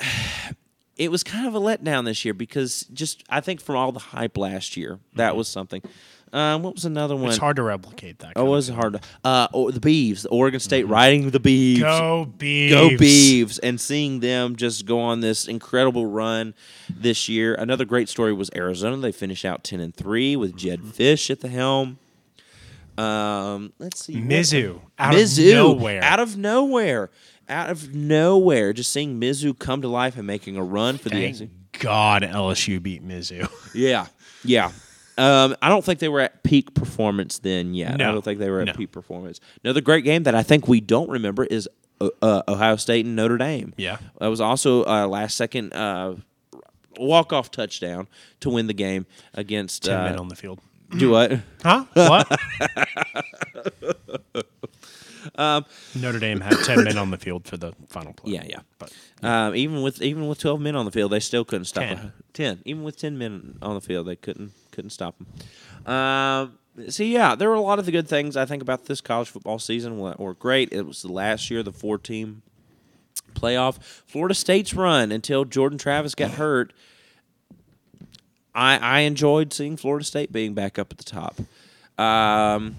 [0.96, 4.00] it was kind of a letdown this year because just I think from all the
[4.00, 5.82] hype last year, that was something.
[6.34, 7.30] Um, what was another one?
[7.30, 8.34] It's hard to replicate that.
[8.36, 8.94] Oh, it was hard.
[8.94, 11.80] To, uh, or the Beavs, the Oregon State riding the Beavs.
[11.80, 12.70] Go Beavs.
[12.70, 16.54] Go Beavs, and seeing them just go on this incredible run
[16.90, 17.56] this year.
[17.56, 18.98] Another great story was Arizona.
[18.98, 21.98] They finished out ten and three with Jedd Fisch at the helm.
[22.98, 26.04] Um, let's see, Mizzou out Mizzou of nowhere.
[26.04, 27.12] out of nowhere,
[27.48, 28.74] out of nowhere.
[28.74, 31.48] Just seeing Mizzou come to life and making a run for the Thank SEC.
[31.80, 33.48] God LSU beat Mizzou.
[33.76, 34.08] Yeah,
[34.44, 34.72] yeah.
[35.18, 37.94] Um, I don't think they were at peak performance then yet.
[37.94, 38.74] I don't think they were at No.
[38.74, 39.40] peak performance.
[39.64, 41.68] Another great game that I think we don't remember is
[42.00, 43.74] uh, uh, Ohio State and Notre Dame.
[43.78, 43.98] Yeah.
[44.20, 46.16] that was also a last second uh,
[47.00, 48.08] walk off touchdown
[48.42, 49.84] to win the game against.
[49.86, 50.60] Ten Uh, men on the field.
[50.96, 51.40] do what?
[51.64, 51.86] Huh?
[51.94, 52.40] What?
[55.96, 58.34] Notre Dame had ten men on the field for the final play.
[58.34, 58.60] Yeah, yeah.
[58.80, 61.84] But Um, even with even with twelve men on the field, they still couldn't stop.
[61.84, 61.98] Ten.
[61.98, 62.60] a- Ten.
[62.66, 65.92] Even with ten men on the field, they couldn't couldn't stop them.
[65.92, 66.60] Um,
[66.90, 69.28] so yeah, there were a lot of the good things I think about this college
[69.28, 70.72] football season were, great.
[70.72, 72.44] It was the last year the four team
[73.34, 73.80] playoff.
[74.06, 76.74] Florida State's run until Jordan Travis got hurt.
[78.54, 81.40] I I enjoyed seeing Florida State being back up at the top.
[82.00, 82.76] Um,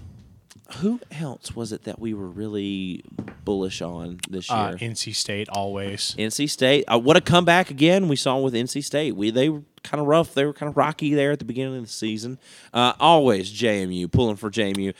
[0.77, 3.03] who else was it that we were really
[3.43, 4.59] bullish on this year?
[4.59, 6.15] uh, NC State always.
[6.17, 6.85] NC State.
[6.87, 9.15] Uh, what a comeback again we saw with NC State.
[9.15, 10.33] We they were kind of rough.
[10.33, 12.37] They were kind of rocky there at the beginning of the season.
[12.73, 14.93] Uh, always JMU pulling for JMU,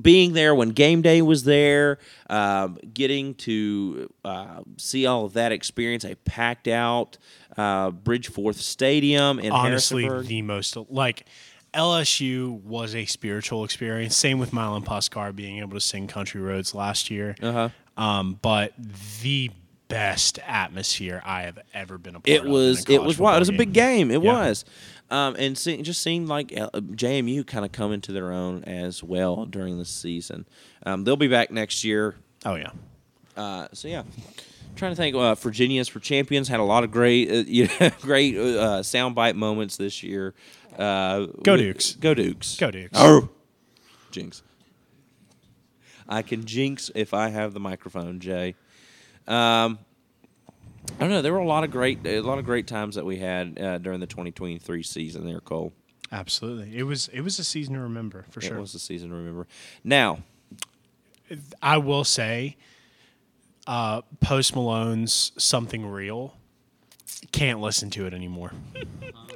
[0.00, 1.98] being there when game day was there,
[2.30, 6.04] um, getting to uh, see all of that experience.
[6.04, 7.18] A packed out
[7.56, 11.26] uh, Bridgeforth Stadium in Honestly, the most like
[11.74, 14.16] LSU was a spiritual experience.
[14.16, 17.34] Same with Milan Puskar being able to sing Country Roads last year.
[17.42, 17.68] Uh-huh.
[17.96, 18.72] Um, but
[19.22, 19.50] the
[19.88, 22.44] best atmosphere I have ever been a part It of.
[22.46, 23.36] in a was it was wild.
[23.36, 24.10] It was a big game.
[24.10, 24.32] It Yeah.
[24.32, 24.64] was,
[25.10, 29.02] um, and see, just seeing like uh, JMU kind of come into their own as
[29.02, 30.46] well during the season.
[30.86, 32.14] Um, they'll be back next year.
[32.44, 32.70] Oh yeah.
[33.36, 34.02] Uh, so yeah,
[34.76, 35.14] trying to think.
[35.14, 39.34] Uh, Virginia's for champions had a lot of great, uh, you know, great uh, soundbite
[39.34, 40.34] moments this year.
[40.78, 41.92] Uh, Go with- Dukes.
[41.94, 42.56] Go Dukes.
[42.56, 42.90] Go Dukes.
[42.94, 43.28] Oh,
[44.10, 44.42] jinx.
[46.08, 48.54] I can jinx if I have the microphone, Jay.
[49.26, 49.78] Um,
[50.98, 51.22] I don't know.
[51.22, 53.78] There were a lot of great, a lot of great times that we had uh,
[53.78, 55.26] during the 2023 season.
[55.26, 55.72] There, Cole.
[56.12, 56.76] Absolutely.
[56.76, 58.58] It was it was a season to remember for sure.
[58.58, 59.46] It was a season to remember.
[59.82, 60.18] Now,
[61.62, 62.56] I will say,
[63.66, 66.36] uh, Post Malone's "Something Real"
[67.32, 68.52] can't listen to it anymore.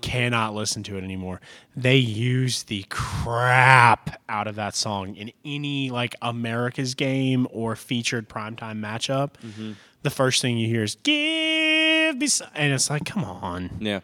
[0.00, 1.40] Cannot listen to it anymore.
[1.76, 8.28] They use the crap out of that song in any like America's game or featured
[8.28, 9.30] primetime matchup.
[10.02, 13.70] The first thing you hear is "Give me," some, and it's like, come on.
[13.80, 14.00] yeah.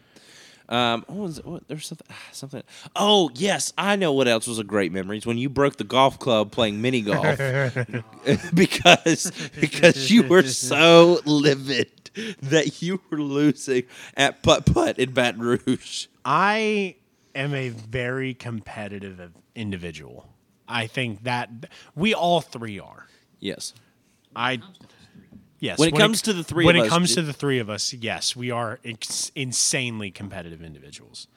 [0.69, 1.45] Um, what was?
[1.45, 2.63] What, there's something, ah, something.
[2.97, 5.19] Oh yes, I know what else was a great memory.
[5.19, 7.23] Is when you broke the golf club playing mini golf
[8.55, 11.91] because because you were so livid
[12.43, 13.85] that you were losing
[14.17, 16.07] at putt putt in Baton Rouge.
[16.25, 16.97] I
[17.35, 19.21] am a very competitive
[19.55, 20.29] individual.
[20.67, 21.51] I think that
[21.95, 23.07] we all three are.
[23.41, 23.75] Yes.
[24.35, 24.61] I
[25.61, 25.79] yes.
[25.79, 27.69] When it comes to the three when of it us, comes to the three of
[27.69, 31.29] us, yes, we are ex- insanely competitive individuals.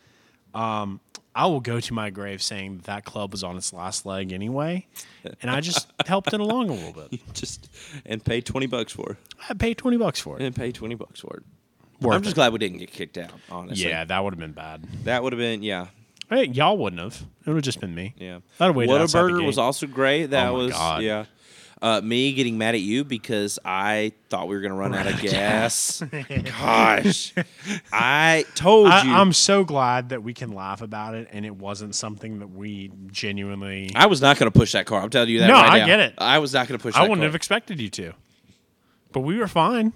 [0.54, 1.02] Um,
[1.38, 4.32] I will go to my grave saying that, that club was on its last leg
[4.34, 4.88] anyway,
[5.41, 7.21] and I just helped it along a little bit.
[7.34, 7.69] Just
[8.06, 9.17] and pay twenty bucks for it.
[9.47, 10.41] I paid twenty bucks for it.
[10.43, 11.43] And pay twenty bucks for it.
[12.02, 12.36] Worth I'm just it.
[12.36, 13.32] glad we didn't get kicked out.
[13.52, 13.88] Honestly.
[13.88, 14.84] Yeah, that would have been bad.
[15.04, 15.88] That would have been yeah.
[16.30, 17.21] Hey, y'all wouldn't have.
[17.41, 18.13] It would have just been me.
[18.17, 18.39] Yeah.
[18.58, 20.32] that would have waited Whataburger was also great.
[20.32, 21.02] That Oh was God.
[21.04, 21.26] yeah.
[21.80, 25.20] Uh, me getting mad at you because I thought we were gonna run out of
[25.22, 26.02] gas.
[26.60, 27.34] Gosh,
[27.94, 29.12] I told I, you.
[29.13, 32.92] I'm so glad that we can laugh about it, and it wasn't something that we
[33.12, 33.92] genuinely.
[33.96, 35.02] I was not gonna push that car.
[35.02, 35.48] I'm telling you that.
[35.48, 35.86] No, right I now.
[35.86, 36.13] get it.
[36.18, 36.94] I was not gonna push.
[36.96, 37.06] That car.
[37.06, 37.28] I wouldn't car.
[37.28, 38.13] have expected you to,
[39.12, 39.94] but we were fine.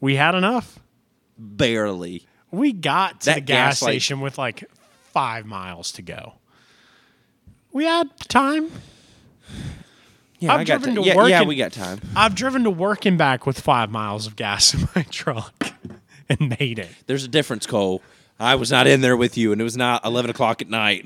[0.00, 0.78] We had enough.
[1.36, 2.24] barely.
[2.52, 4.64] We got to That the gas gas light- station with like
[5.12, 6.34] five miles to go.
[7.72, 8.70] We had time.
[10.40, 12.00] Yeah, I've driven ti- to yeah, work yeah, and- we got time.
[12.14, 15.72] I've driven to work and back with five miles of gas in my truck
[16.28, 16.88] and made it.
[17.06, 18.02] There's a difference, Cole.
[18.40, 21.04] I was not in there with you, and it was not 11 o'clock at night.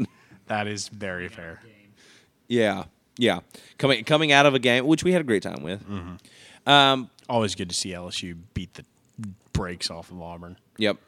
[0.49, 1.63] That is very fair.
[2.47, 2.85] Yeah,
[3.17, 3.41] yeah.
[3.79, 5.83] Coming coming out of a game, which we had a great time with.
[5.89, 6.69] Mm-hmm.
[6.69, 8.85] Um, Always good to see LSU beat the
[9.55, 10.59] brakes off of Auburn.
[10.77, 10.99] Yep.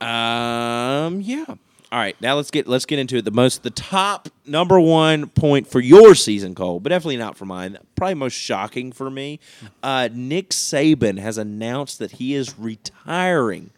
[0.00, 1.44] Um, yeah.
[1.90, 3.24] All right, now let's get let's get into it.
[3.24, 7.46] The most the top number one point for your season, Cole, but definitely not for
[7.46, 7.78] mine.
[7.96, 9.40] Probably most shocking for me.
[9.82, 13.70] Uh, Nick Saban has announced that he is retiring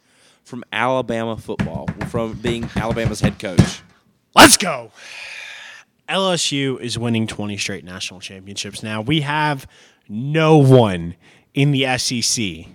[0.43, 3.81] from Alabama football, from being Alabama's head coach.
[4.35, 4.91] Let's go.
[6.09, 8.99] LSU is winning 20 straight national championships now.
[8.99, 9.65] We have
[10.09, 11.15] no one
[11.53, 12.65] in the SEC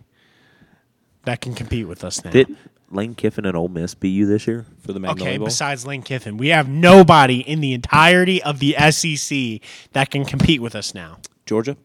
[1.24, 2.30] that can compete with us now.
[2.30, 2.56] Did
[2.90, 4.64] Lane Kiffin and Ole Miss beat you this year?
[4.80, 5.46] For the Magnolia okay, Bowl.
[5.46, 9.60] besides Lane Kiffin, we have nobody in the entirety of the SEC
[9.92, 11.18] that can compete with us now.
[11.46, 11.76] Georgia,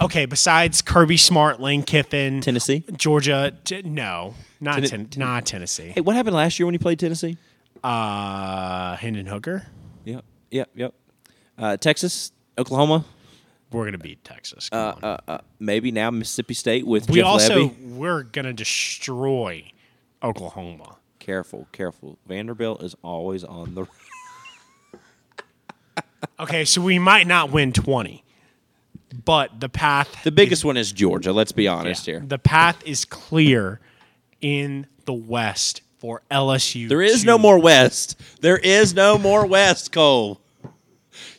[0.00, 2.82] Okay, besides Kirby Smart, Lane Kiffin, Tennessee.
[2.96, 5.92] Georgia, t- no, not Ten- ten, not Tennessee.
[5.94, 7.36] Hey, what happened last year when you played Tennessee?
[7.82, 9.66] Uh, Hendon Hooker,
[10.04, 10.94] Yep, yep, yep.
[11.56, 13.04] Uh, Texas, Oklahoma,
[13.74, 14.68] we're gonna beat Texas.
[14.72, 14.78] On.
[15.02, 17.94] uh, uh, maybe now Mississippi State with we Jeff also Lebby.
[17.96, 19.70] we're gonna destroy
[20.22, 20.96] Oklahoma.
[21.18, 22.18] Careful, careful.
[22.26, 23.86] Vanderbilt is always on the.
[26.40, 28.24] Okay, so we might not win twenty,
[29.24, 31.32] but the path The biggest one is Georgia.
[31.32, 32.24] Let's be honest yeah, here.
[32.26, 33.78] the path is clear
[34.40, 36.88] in the West for LSU.
[36.88, 38.18] There is no more West.
[38.40, 40.40] There is no more West, Cole.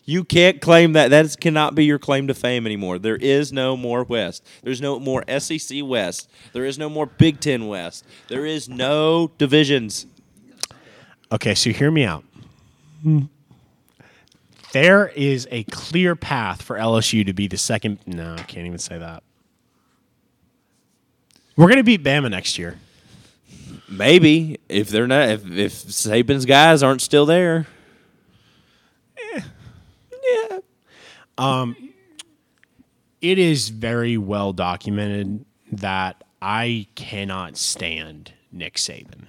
[0.05, 1.09] You can't claim that.
[1.09, 2.99] That is, cannot be your claim to fame anymore.
[2.99, 4.45] There is no more West.
[4.61, 6.29] There's no more SEC West.
[6.53, 8.05] There is no more Big Ten West.
[8.27, 10.05] There is no divisions.
[11.31, 12.23] Okay, so hear me out.
[14.73, 17.99] There is a clear path for LSU to be the second.
[18.05, 19.23] No, I can't even say that.
[21.55, 22.77] We're gonna beat Bama next year.
[23.87, 27.67] Maybe if they're not, if, if Saban's guys aren't still there.
[33.21, 39.25] It is very well documented that I cannot stand Nick Saban.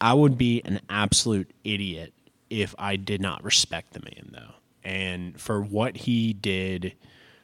[0.00, 2.12] I would be an absolute idiot
[2.50, 4.54] if I did not respect the man, though.
[4.82, 6.94] And for what he did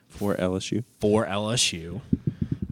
[0.08, 0.82] For LSU.
[0.98, 2.00] for LSU,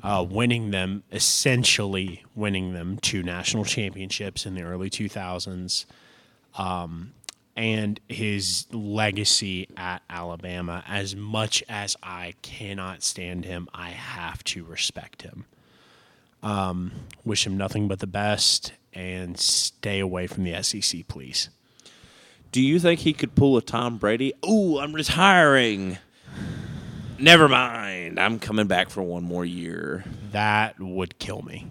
[0.02, 5.86] uh, winning them, essentially winning them two national championships in the early 2000s,
[6.58, 7.12] um,
[7.56, 10.84] and his legacy at Alabama.
[10.86, 15.46] As much as I cannot stand him, I have to respect him.
[16.42, 16.92] Um,
[17.24, 21.48] wish him nothing but the best and stay away from the SEC, please.
[22.52, 24.32] Do you think he could pull a Tom Brady?
[24.48, 25.98] Ooh, I'm retiring.
[27.18, 28.20] Never mind.
[28.20, 30.04] I'm coming back for one more year.
[30.32, 31.66] That would kill me.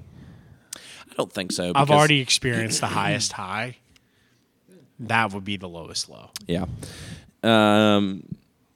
[0.75, 1.71] I don't think so.
[1.73, 3.77] I've already experienced the highest high.
[4.99, 6.31] That would be the lowest low.
[6.47, 6.65] Yeah.
[7.43, 8.23] Um,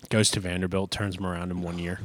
[0.10, 2.00] Goes to Vanderbilt, turns him around in one year.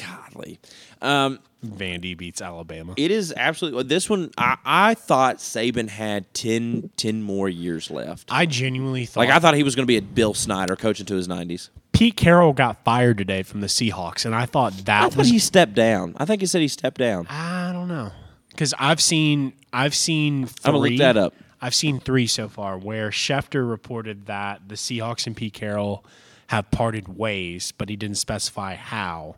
[0.00, 0.60] godly.
[1.00, 2.94] Um, Vandy beats Alabama.
[2.96, 3.82] it is absolutely.
[3.84, 8.28] This one, I, I thought Saban had 10, 10 more years left.
[8.30, 11.00] I genuinely thought Like, I thought he was going to be a Bill Snyder coach
[11.00, 11.70] into his 90s.
[11.92, 15.28] Pete Carroll got fired today from the Seahawks, and I thought that I thought was
[15.28, 16.14] he stepped down.
[16.16, 17.26] I think he said he stepped down.
[17.28, 18.12] I don't know
[18.52, 21.34] because I've seen I've seen 3 I'm gonna look that up.
[21.60, 26.04] I've seen three so far where Schefter reported that the Seahawks and Pete Carroll
[26.48, 29.36] have parted ways, but he didn't specify how.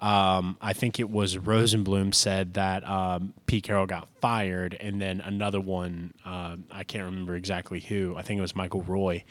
[0.00, 5.20] Um, I think it was Rosenblum said that um, Pete Carroll got fired, and then
[5.20, 8.16] another one, uh, I can't remember exactly who.
[8.16, 9.22] I think it was Michael Roy,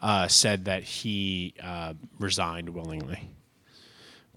[0.00, 3.28] uh, said that he uh, resigned willingly.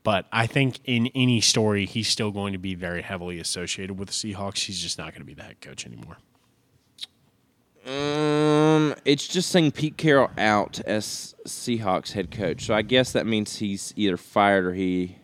[0.08, 4.08] But I think in any story, he's still going to be very heavily associated with
[4.08, 4.60] the Seahawks.
[4.60, 6.16] He's just not going to be the head coach anymore.
[7.86, 12.64] Um, it's just saying Pete Carroll out as Seahawks head coach.
[12.64, 15.18] So I guess that means he's either fired or he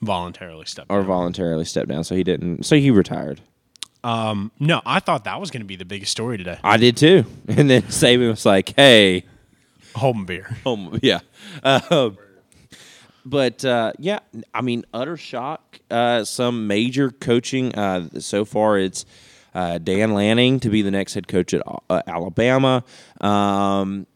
[0.00, 1.06] Voluntarily stepped or down.
[1.08, 2.04] voluntarily stepped down.
[2.04, 2.62] So he didn't.
[2.64, 3.40] So he retired.
[4.04, 6.60] Um, no, I thought that was going to be the biggest story today.
[6.62, 7.24] I did too.
[7.48, 9.24] And then Saban was like, "Hey,
[9.96, 10.56] Home beer.
[10.64, 11.18] um, yeah."
[11.64, 12.10] Uh,
[13.24, 14.20] but uh, yeah,
[14.54, 15.78] I mean, utter shock.
[15.90, 17.74] Uh, some major coaching.
[17.74, 19.04] Uh, so far, it's
[19.54, 22.84] uh, Dan Lanning to be the next head coach at uh, Alabama.
[23.20, 24.06] Um,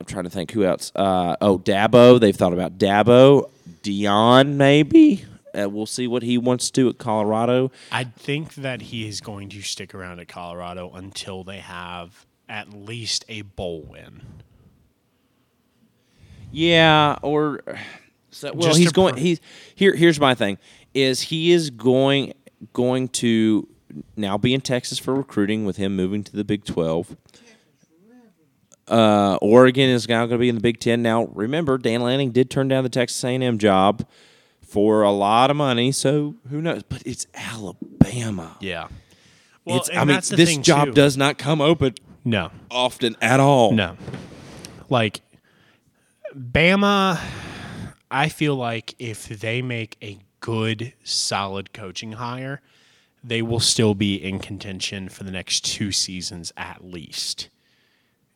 [0.00, 0.92] I'm trying to think who else.
[0.96, 2.18] Oh, Dabo.
[2.20, 3.50] They've thought about Dabo.
[3.82, 5.24] Deion, maybe.
[5.56, 7.70] Uh, we'll see what he wants to do at Colorado.
[7.90, 12.72] I think that he is going to stick around at Colorado until they have at
[12.72, 14.22] least a bowl win.
[16.52, 17.60] Yeah, or
[18.30, 19.40] so well Just he's going pro- he's
[19.74, 20.58] here here's my thing
[20.94, 22.34] is he is going
[22.72, 23.68] going to
[24.16, 27.16] now be in Texas for recruiting with him moving to the Big 12.
[28.88, 31.02] Uh, Oregon is now going to be in the Big 10.
[31.02, 34.06] Now, remember Dan Lanning did turn down the Texas A&M job
[34.60, 35.92] for a lot of money.
[35.92, 36.82] So who knows?
[36.82, 38.56] But it's Alabama.
[38.60, 38.88] Yeah.
[39.64, 40.92] Well, it's, I mean, this job too.
[40.92, 41.94] does not come open
[42.24, 43.72] no, often at all.
[43.72, 43.96] no.
[44.88, 45.20] Like
[46.34, 47.20] Bama,
[48.10, 52.60] I feel like if they make a good, solid coaching hire,
[53.22, 57.48] they will still be in contention for the next two seasons at least,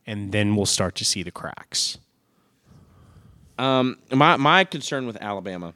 [0.07, 1.99] and then we'll start to see the cracks.
[3.59, 5.75] Um, my my concern with Alabama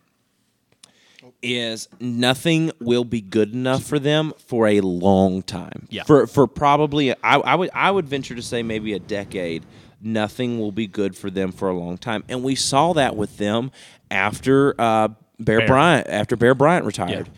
[1.42, 5.86] is nothing will be good enough for them for a long time.
[5.90, 6.04] Yeah.
[6.04, 9.64] For for probably I, I would I would venture to say maybe a decade.
[10.02, 13.36] Nothing will be good for them for a long time, and we saw that with
[13.36, 13.70] them
[14.10, 15.08] after uh,
[15.38, 15.66] Bear, Bear.
[15.66, 17.28] Bryant after Bear Bryant retired,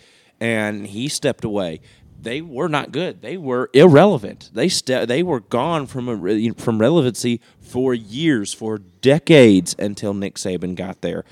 [0.40, 1.80] and he stepped away.
[2.20, 3.20] They were not good.
[3.20, 4.50] They were irrelevant.
[4.54, 10.36] They ste- they were gone from a from relevancy for years, for decades until Nick
[10.36, 11.24] Saban got there.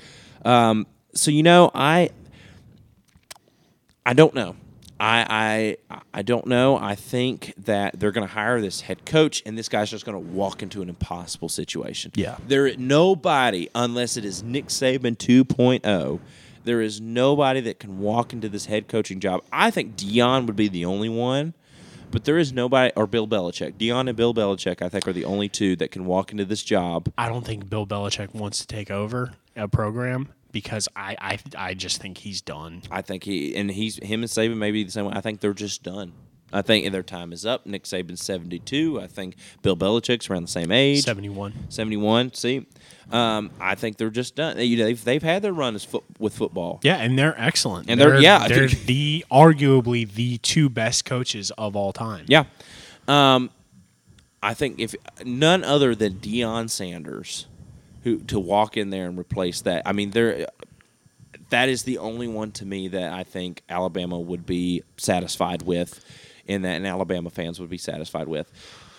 [0.43, 2.09] Um, so you know, I
[4.05, 4.55] I don't know.
[5.01, 6.77] I I I don't know.
[6.77, 10.15] I think that they're going to hire this head coach, and this guy's just going
[10.15, 12.11] to walk into an impossible situation.
[12.15, 12.37] Yeah.
[12.47, 16.19] there nobody unless it is Nick Saban 2.0.
[16.63, 19.41] There is nobody that can walk into this head coaching job.
[19.51, 21.55] I think Deion would be the only one,
[22.11, 23.73] but there is nobody or Bill Belichick.
[23.73, 26.61] Deion and Bill Belichick, I think, are the only two that can walk into this
[26.61, 27.11] job.
[27.17, 31.39] I don't think Bill Belichick wants to take over a program because I I,
[31.69, 32.81] I just think he's done.
[32.91, 35.13] I think he and he's him and Saban may be the same way.
[35.15, 36.13] I think they're just done.
[36.53, 37.65] I think their time is up.
[37.65, 38.99] Nick Saban's seventy two.
[38.99, 41.03] I think Bill Belichick's around the same age.
[41.03, 41.53] Seventy one.
[41.69, 42.33] 71.
[42.33, 42.67] See,
[43.09, 44.57] um, I think they're just done.
[44.59, 46.81] You know, they've, they've had their run as foot, with football.
[46.83, 47.89] Yeah, and they're excellent.
[47.89, 48.47] And they're- yeah.
[48.49, 52.25] they're the arguably the two best coaches of all time.
[52.27, 52.43] Yeah.
[53.07, 53.49] Um,
[54.43, 54.93] I think if
[55.23, 57.47] none other than Deion Sanders,
[58.03, 59.83] who to walk in there and replace that.
[59.85, 60.47] I mean, there.
[61.49, 66.03] That is the only one to me that I think Alabama would be satisfied with,
[66.45, 68.49] in that, and Alabama fans would be satisfied with.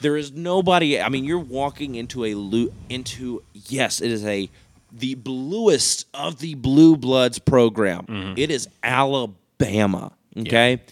[0.02, 1.00] There is nobody.
[1.00, 4.50] I mean, you're walking into a lo- into yes, it is a
[4.92, 8.04] the bluest of the blue bloods program.
[8.06, 8.34] Mm-hmm.
[8.36, 10.12] It is Alabama.
[10.36, 10.82] Okay.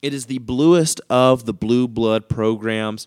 [0.00, 3.06] It is the bluest of the blue blood programs,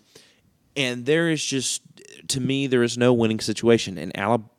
[0.74, 1.82] and there is just
[2.28, 3.98] to me there is no winning situation.
[3.98, 4.50] And Alabama,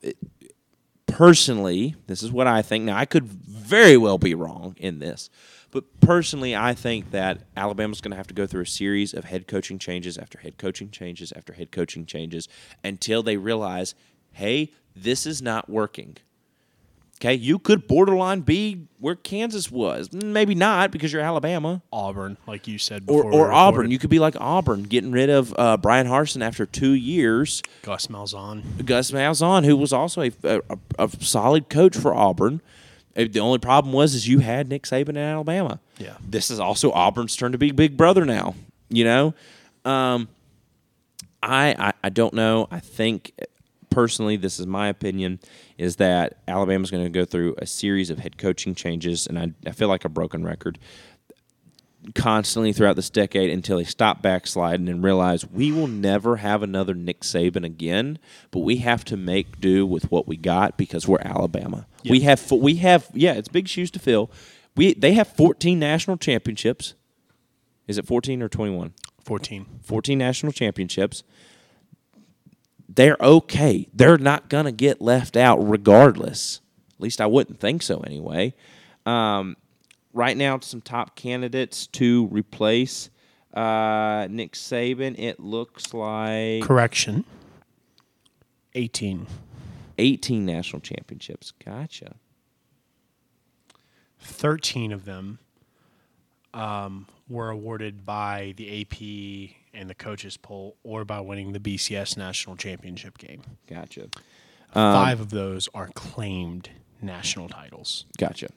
[1.06, 2.86] personally, this is what I think.
[2.86, 5.30] Now I could very well be wrong in this,
[5.72, 9.26] but personally, I think that Alabama's going to have to go through a series of
[9.26, 12.48] head coaching changes after head coaching changes after head coaching changes
[12.84, 13.96] until they realize,
[14.32, 16.18] hey, this is not working.
[17.20, 20.14] Okay, you could borderline be where Kansas was.
[20.14, 23.32] Maybe not because you're Alabama Auburn, like you said or, before.
[23.32, 23.90] we or Auburn.
[23.90, 27.64] You could be like Auburn, getting rid of uh, Bryan Harsin after two years.
[27.82, 28.86] Gus Malzahn.
[28.86, 30.62] Gus Malzahn, who was also a, a,
[31.00, 32.62] a solid coach for Auburn.
[33.18, 35.80] Uh, The only problem was is you had Nick Saban in Alabama.
[35.98, 36.18] Yeah.
[36.24, 38.54] This is also Auburn's turn to be big brother now.
[38.90, 39.34] You know,
[39.86, 40.28] um,
[41.42, 42.68] I, I I don't know.
[42.70, 43.32] I think
[43.98, 45.40] personally, this is my opinion,
[45.76, 49.54] is that Alabama's going to go through a series of head coaching changes, and I,
[49.66, 50.78] I feel like a broken record
[52.14, 56.94] constantly throughout this decade until they stop backsliding and realize we will never have another
[56.94, 58.20] Nick Saban again,
[58.52, 61.88] but we have to make do with what we got because we're Alabama.
[62.08, 64.30] We have we have yeah, it's big shoes to fill.
[64.76, 66.94] We they have 14 national championships.
[67.88, 68.94] Is it 14 or 21?
[69.26, 69.66] 14.
[69.82, 71.24] 14 national championships.
[72.98, 73.88] They're okay.
[73.94, 76.62] They're not going to get left out regardless.
[76.96, 78.56] At least I wouldn't think so anyway.
[79.06, 79.56] Um,
[80.14, 83.12] right now, some top candidates to replace
[83.54, 85.14] uh, Nick Saban.
[85.20, 87.24] It looks like Correction.
[88.74, 89.28] 18.
[90.00, 91.54] 18 national championships.
[91.64, 92.16] Gotcha.
[94.20, 95.38] 13 of them
[96.52, 102.18] um, were awarded by the AP and the coaches poll or by winning the BCS
[102.18, 103.42] national championship game.
[103.68, 104.10] Gotcha.
[104.74, 106.70] Five of those are claimed
[107.02, 108.06] national titles.
[108.18, 108.50] Gotcha.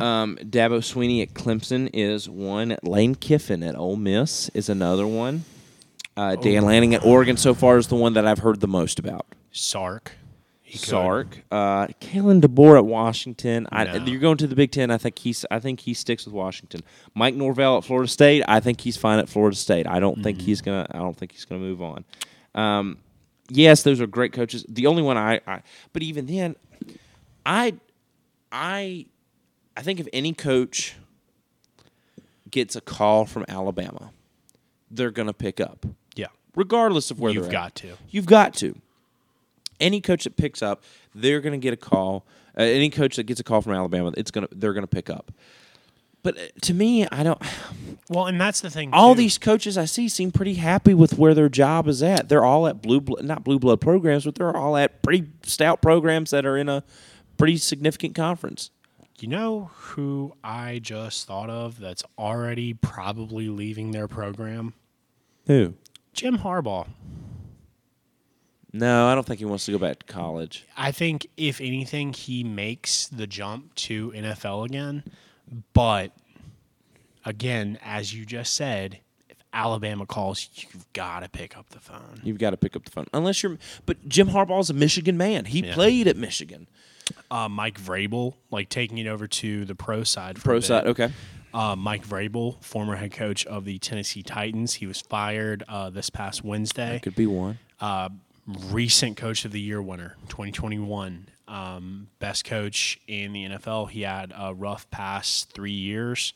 [0.00, 2.76] Um, Dabo Swinney at Clemson is one.
[2.82, 5.44] Lane Kiffin at Ole Miss is another one.
[6.16, 8.98] Uh, Dan Lanning at Oregon so far is the one that I've heard the most
[8.98, 9.26] about.
[9.50, 10.12] Sark.
[10.68, 10.76] He.
[10.78, 13.66] Sark, uh, Kalen DeBoer at Washington.
[13.72, 14.90] I, You're going to the Big Ten.
[14.90, 15.46] I think he's.
[15.50, 16.82] I think he sticks with Washington.
[17.14, 18.42] Mike Norvell at Florida State.
[18.46, 19.86] I think he's fine at Florida State.
[19.86, 20.86] I don't think he's gonna.
[20.90, 22.04] I don't think he's gonna move on.
[22.54, 22.98] Um,
[23.48, 24.64] yes, those are great coaches.
[24.68, 25.62] The only one I, I.
[25.94, 26.54] But even then,
[27.46, 27.74] I,
[28.52, 29.06] I,
[29.74, 30.96] I think if any coach
[32.50, 34.10] gets a call from Alabama,
[34.90, 36.26] they're gonna pick up, Yeah.
[36.54, 37.64] regardless of where You've they're at.
[37.64, 37.88] got to.
[38.10, 38.74] You've got to.
[39.80, 40.82] Any coach that picks up,
[41.14, 42.26] they're going to get a call.
[42.56, 45.08] Uh, any coach that gets a call from Alabama, it's gonna they're going to pick
[45.10, 45.32] up.
[46.22, 47.40] But uh, to me, I don't.
[48.10, 48.94] Well, and that's the thing.
[48.94, 49.18] All too.
[49.18, 52.30] these coaches I see seem pretty happy with where their job is at.
[52.30, 56.30] They're all at blue, not blue blood programs, but they're all at pretty stout programs
[56.30, 56.82] that are in a
[57.36, 58.70] pretty significant conference.
[59.20, 64.72] You know who I just thought of that's already probably leaving their program?
[65.46, 65.74] Who?
[66.14, 66.86] Jim Harbaugh.
[68.72, 70.66] No, I don't think he wants to go back to college.
[70.76, 75.04] I think if anything, he makes the jump to NFL again.
[75.72, 76.12] But
[77.24, 82.20] again, as you just said, if Alabama calls, you've got to pick up the phone.
[82.22, 83.58] You've got to pick up the phone, unless you're.
[83.86, 85.46] But Jim Harbaugh's a Michigan man.
[85.46, 85.74] He Yeah.
[85.74, 86.68] played at Michigan.
[87.30, 90.36] Uh, Mike Vrabel, like taking it over to the pro side.
[90.36, 91.10] Pro side, okay.
[91.54, 96.10] Uh, Mike Vrabel, former head coach of the Tennessee Titans, he was fired uh, this
[96.10, 97.00] past Wednesday.
[97.02, 97.58] Could be one.
[98.70, 104.32] Recent coach of the year winner 2021 um, best coach in the nfl he had
[104.36, 106.32] a rough past three years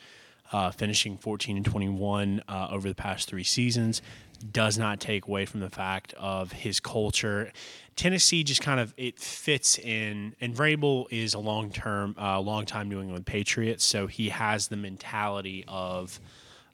[0.52, 4.02] uh, finishing 14 and 21 uh, over the past three seasons
[4.50, 7.50] does not take away from the fact of his culture
[7.96, 13.00] tennessee just kind of it fits in and Vrabel is a long-term uh, long-time new
[13.00, 16.20] england patriot so he has the mentality of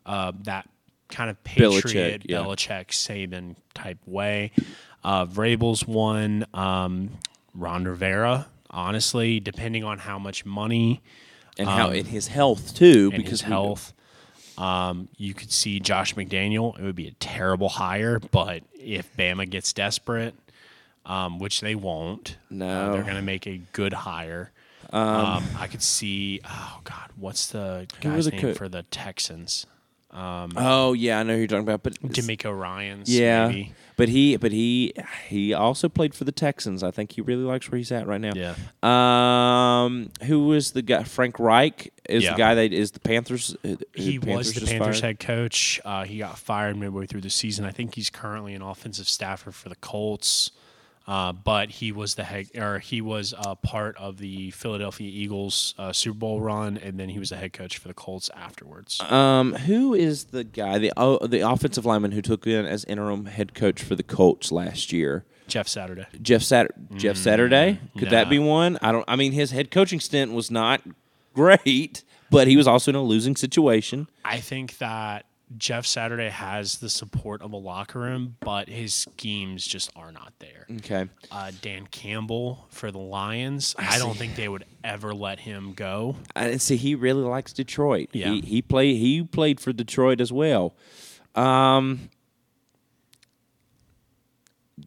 [0.04, 0.68] uh, that
[1.08, 2.38] kind of Belichick, patriot yeah.
[2.38, 4.52] Belichick Saban type way.
[5.04, 6.44] Uh, Vrabel's one.
[6.54, 7.10] Um,
[7.54, 11.00] Ron Rivera, honestly, depending on how much money
[11.58, 13.92] And how in his health too, Um, because his health,
[14.56, 16.78] um, you could see Josh McDaniel.
[16.78, 20.34] It would be a terrible hire, but if Bama gets desperate,
[21.06, 22.92] um, which they won't, uh, No.
[22.92, 24.52] they're going to make a good hire.
[24.90, 26.40] Um, I could see.
[26.48, 29.66] Oh God, what's the guy's the name co- for the Texans?
[30.12, 31.82] Oh yeah, I know who you're talking about.
[31.82, 33.08] But DeMeco Ryans.
[33.14, 33.74] yeah, maybe.
[33.98, 34.94] But he but he
[35.28, 36.82] he also played for the Texans.
[36.82, 38.32] I think he really likes where he's at right now.
[38.34, 38.54] Yeah.
[38.82, 41.02] Um, who was the guy?
[41.02, 42.32] Frank Reich is Yeah.
[42.32, 43.54] the guy that is the Panthers.
[43.64, 45.04] uh, He was the Panthers fired?
[45.04, 45.80] head coach.
[45.84, 47.64] Uh, he got fired midway through the season.
[47.66, 50.50] I think he's currently an offensive staffer for the Colts.
[51.08, 55.74] Uh, but he was the head, or he was uh, part of the Philadelphia Eagles
[55.78, 59.00] uh, Super Bowl run, and then he was the head coach for the Colts afterwards.
[59.00, 63.24] Um, who is the guy the oh, the offensive lineman who took in as interim
[63.24, 65.24] head coach for the Colts last year?
[65.46, 66.04] Jeff Saturday.
[66.20, 67.80] Jeff Sat- Jeff Saturday.
[67.96, 68.76] Could that be one?
[68.82, 69.06] I don't.
[69.08, 70.82] I mean, his head coaching stint was not
[71.32, 74.08] great, but he was also in a losing situation.
[74.26, 75.24] I think that
[75.56, 80.32] Jeff Saturday has the support of a locker room, but his schemes just are not
[80.38, 80.66] there.
[80.76, 81.08] Okay.
[81.30, 86.16] Uh, Dan Campbell for the Lions, I, don't think they would ever let him go.
[86.36, 88.10] And see, he really likes Detroit.
[88.12, 88.28] Yeah.
[88.28, 90.74] He he played he played for Detroit as well.
[91.34, 92.10] Um,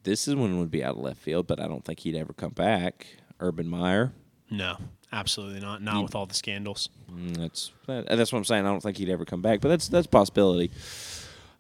[0.04, 2.34] this is one would be out of left field, but I don't think he'd ever
[2.34, 3.08] come back.
[3.40, 4.14] Urban Meyer.
[4.50, 4.78] No,
[5.12, 5.82] absolutely not.
[5.82, 6.90] Not with all the scandals.
[7.12, 8.66] Mm, That's that, that's what I'm saying.
[8.66, 10.72] I don't think he'd ever come back, but that's that's a possibility.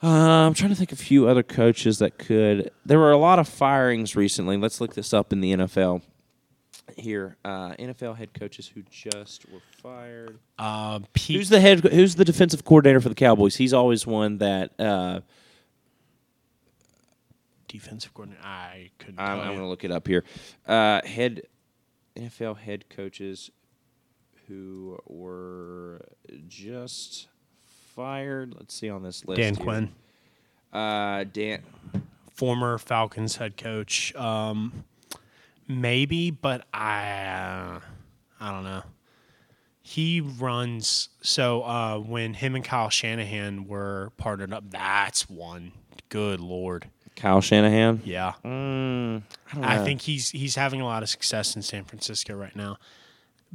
[0.04, 0.08] Uh,
[0.48, 2.72] I'm trying to think of a few other coaches that could.
[2.86, 4.58] There were a lot of firings recently.
[4.58, 6.02] Let's look this up in the NFL.
[6.98, 10.40] Here, uh, NFL head coaches who just were fired.
[10.58, 11.80] Uh, Pete, Who's the head?
[11.86, 13.56] Who's the defensive coordinator for the Cowboys?
[13.56, 15.22] He's always one that uh,
[17.68, 18.44] defensive coordinator?
[18.44, 19.20] I couldn't.
[19.20, 20.24] I'm, I'm going to look it up here.
[20.68, 21.44] Uh, head
[22.16, 23.52] NFL head coaches
[24.48, 26.06] who were
[26.48, 27.28] just
[27.96, 28.54] fired.
[28.58, 29.38] Let's see on this list.
[29.40, 29.64] Dan here.
[29.64, 29.92] Quinn,
[30.74, 31.62] Uh, Dan.
[32.34, 34.14] former Falcons head coach.
[34.16, 34.84] Um,
[35.68, 37.80] maybe, but I, uh,
[38.40, 38.84] I don't know.
[39.84, 44.64] He runs so uh, when him and Kyle Shanahan were partnered up.
[44.70, 45.72] That's one.
[46.10, 46.88] Good lord,
[47.22, 48.02] Kyle Shanahan.
[48.04, 48.34] yeah.
[48.44, 49.22] Mm,
[49.62, 52.78] I, I think he's he's having a lot of success in San Francisco right now.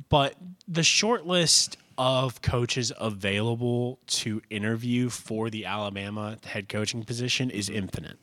[0.09, 0.35] But
[0.69, 7.69] the short list of coaches available to interview for the Alabama head coaching position is
[7.69, 8.19] infinite.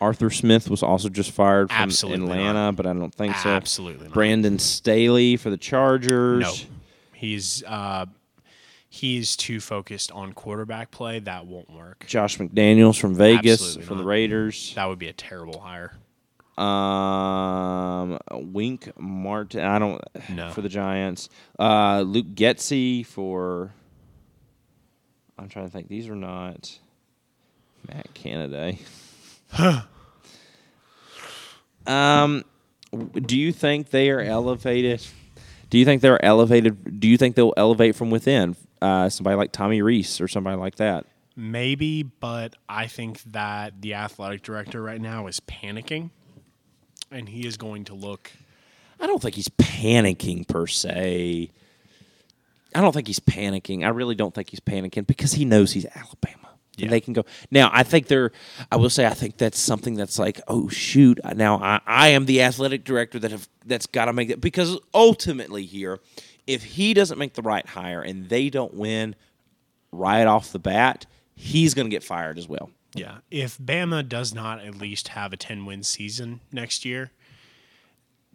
[0.00, 3.48] Arthur Smith was also just fired from Absolutely Atlanta, but I don't think so.
[3.48, 4.14] Absolutely not.
[4.14, 6.40] Brandon Staley for the Chargers.
[6.40, 6.52] No,
[7.14, 8.06] he's uh,
[8.94, 11.18] he's too focused on quarterback play.
[11.18, 12.04] That won't work.
[12.06, 14.04] Josh McDaniels from Vegas Absolutely from the.
[14.04, 14.72] Raiders.
[14.76, 15.92] That would be a terrible hire.
[16.56, 18.18] Um,
[18.52, 19.64] Wink Martin.
[19.64, 20.50] I don't No.
[20.50, 21.28] for the Giants.
[21.58, 23.72] Uh, Luke Getsy for.
[25.36, 25.88] I'm trying to think.
[25.88, 26.78] These are not
[27.88, 28.74] Matt Canada.
[31.88, 32.44] um,
[33.12, 35.04] do you think they are elevated?
[35.70, 37.00] Do you think they're elevated?
[37.00, 38.54] Do you think they'll elevate from within?
[38.84, 41.06] Uh, somebody like Tommy Rees or somebody like that.
[41.36, 46.10] Maybe, but I think that the athletic director right now is panicking.
[47.10, 48.30] and he is going to look.
[49.00, 51.50] I don't think he's panicking per se.
[52.74, 53.84] I don't think he's panicking.
[53.84, 56.38] I really don't think he's panicking because he knows he's Alabama.
[56.76, 56.86] Yeah.
[56.86, 57.24] And they can go.
[57.52, 58.32] Now, I think they're,
[58.72, 61.20] I will say, I think that's something that's like, oh, shoot.
[61.36, 64.40] Now, I, I am the athletic director that have that's got to make it.
[64.40, 66.00] Because ultimately, here,
[66.46, 69.14] if he doesn't make the right hire and they don't win
[69.92, 72.70] right off the bat, he's going to get fired as well.
[72.94, 77.10] Yeah, if Bama does not at least have a ten win season next year,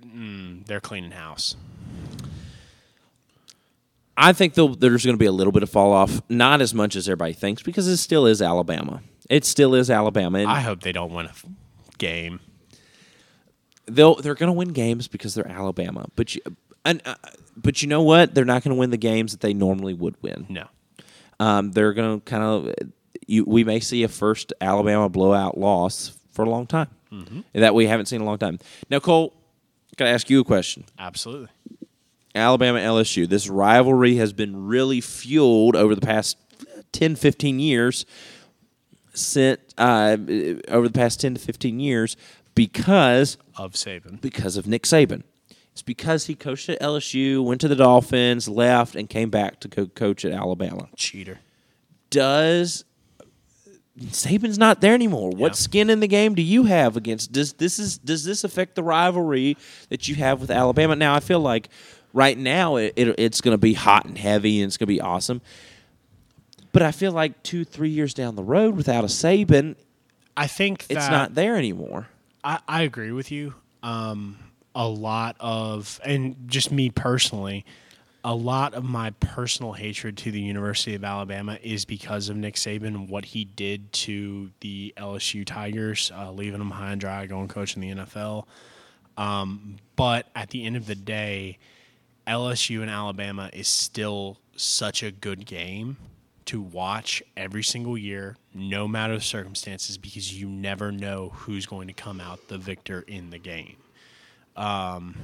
[0.01, 1.55] mm, they're cleaning house.
[4.17, 6.97] I think there's going to be a little bit of fall off, not as much
[6.97, 9.01] as everybody thinks, because it still is Alabama.
[9.29, 11.45] It still is Alabama, and I hope they don't win a f-
[11.97, 12.41] game.
[13.85, 16.07] they'll they're going to win games because they're Alabama.
[16.17, 16.41] But you,
[16.85, 17.15] and uh,
[17.57, 18.33] but you know what?
[18.33, 20.45] They're not going to win the games that they normally would win.
[20.49, 20.65] No,
[21.39, 22.73] Um, they're going to kind of
[23.27, 23.43] you.
[23.45, 26.87] We may see a first Alabama blowout loss for a long time
[27.53, 28.59] that we haven't seen in a long time.
[28.89, 29.33] Now, Cole,
[29.97, 30.85] can I ask you a question?
[30.97, 31.49] absolutely.
[32.35, 33.27] Alabama LSU.
[33.27, 36.37] This rivalry has been really fueled over the past
[36.91, 38.05] 10, 15 years.
[39.15, 40.15] Since uh,
[40.69, 42.15] over the past 10 to 15 years
[42.53, 45.23] because Of Saban, because of Nick Saban.
[45.79, 49.69] It's because he coached at LSU, went to the Dolphins, left, and came back to
[49.69, 50.89] co- coach at Alabama.
[50.97, 51.39] cheater.
[52.09, 52.83] Does
[53.97, 55.29] Saban's not there anymore?
[55.29, 55.55] What Yeah.
[55.55, 57.31] skin in the game do you have against?
[57.31, 59.55] Does this is does this affect the rivalry
[59.87, 60.97] that you have with Alabama?
[60.97, 61.69] Now I feel like
[62.13, 64.93] right now it, it it's going to be hot and heavy and it's going to
[64.93, 65.39] be awesome.
[66.73, 69.77] But I feel like two three years down the road without a Saban,
[70.35, 72.07] I think that it's not there anymore.
[72.43, 73.53] I, I agree with you.
[73.81, 74.39] Um,
[74.79, 77.65] a lot of, and just me personally,
[78.23, 82.55] a lot of my personal hatred to the University of Alabama is because of Nick
[82.55, 87.25] Saban and what he did to the LSU Tigers, uh, leaving them high and dry,
[87.25, 88.45] going coaching the NFL.
[89.17, 91.57] Um, but at the end of the day,
[92.25, 95.97] LSU and Alabama is still such a good game
[96.45, 101.89] to watch every single year, no matter the circumstances, because you never know who's going
[101.89, 103.75] to come out the victor in the game.
[104.59, 105.15] Um,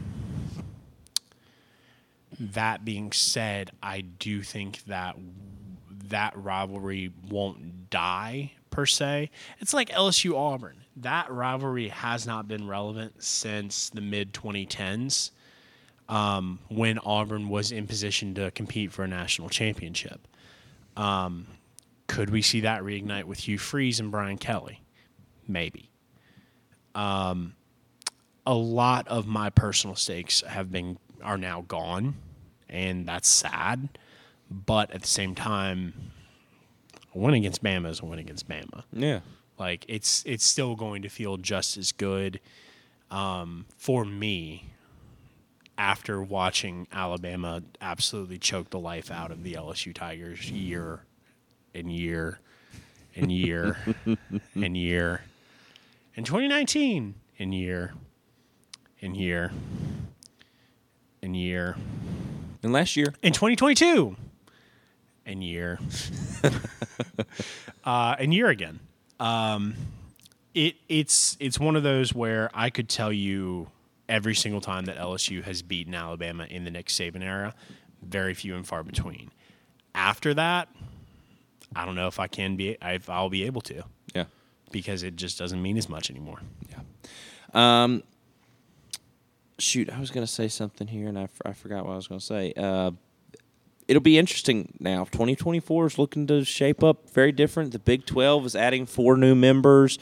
[2.39, 5.17] that being said, I do think that
[6.09, 9.29] that rivalry won't die per se.
[9.59, 10.77] It's like LSU Auburn.
[10.97, 15.31] That rivalry has not been relevant since the mid 2010s
[16.07, 20.27] um, when Auburn was in position to compete for a national championship.
[20.95, 21.47] Um,
[22.07, 24.81] could we see that reignite with Hugh Freeze and Brian Kelly?
[25.47, 25.89] Maybe.
[26.93, 27.55] Um,
[28.45, 32.15] a lot of my personal stakes have been are now gone,
[32.69, 33.89] and that's sad.
[34.49, 36.11] But at the same time,
[37.13, 38.83] a win against Bama is a win against Bama.
[38.93, 39.21] Yeah.
[39.57, 42.39] Like it's it's still going to feel just as good
[43.09, 44.71] um, for me
[45.77, 51.01] after watching Alabama absolutely choke the life out of the LSU Tigers year
[51.73, 52.39] and year
[53.15, 53.77] and year
[54.55, 55.21] and year.
[56.15, 57.93] In 2019, in year,
[59.05, 59.51] in year,
[61.21, 61.77] in year,
[62.63, 64.15] And last year, in 2022
[65.25, 65.79] and year.
[67.83, 68.79] Uh, and year again.
[69.19, 69.75] Um,
[70.55, 73.67] it it's it's one of those where i could tell you
[74.09, 77.53] every single time that lsu has beaten alabama in the Nick Saban era
[78.01, 79.29] very few and far between.
[79.93, 80.67] After that
[81.75, 83.83] i don't know if i can be if i'll be able to.
[84.15, 84.25] Yeah.
[84.71, 86.39] because it just doesn't mean as much anymore.
[86.71, 87.83] Yeah.
[87.83, 88.01] Um,
[89.59, 91.95] shoot, I was going to say something here, and I, f- I forgot what I
[91.95, 92.53] was going to say.
[92.55, 92.91] Uh,
[93.87, 95.05] it'll be interesting now.
[95.05, 97.71] 2024 is looking to shape up very different.
[97.71, 99.97] The Big 12 is adding four new members.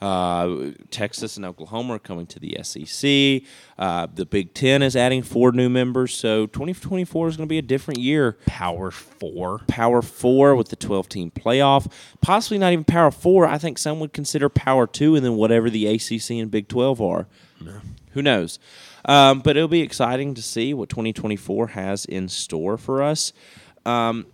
[0.00, 3.42] Uh, Texas and Oklahoma are coming to the SEC.
[3.78, 6.14] Uh, the Big Ten is adding four new members.
[6.14, 8.38] So 2024 is going to be a different year.
[8.46, 11.92] power four Power four with the 12 team playoff.
[12.22, 13.46] Possibly not even Power four.
[13.46, 17.02] I think some would consider Power two and then whatever the ACC and Big 12
[17.02, 17.26] are.
[18.12, 18.58] Who knows?
[19.04, 23.32] Um, but it'll be exciting to see what 2024 has in store for us.
[23.86, 24.26] Um,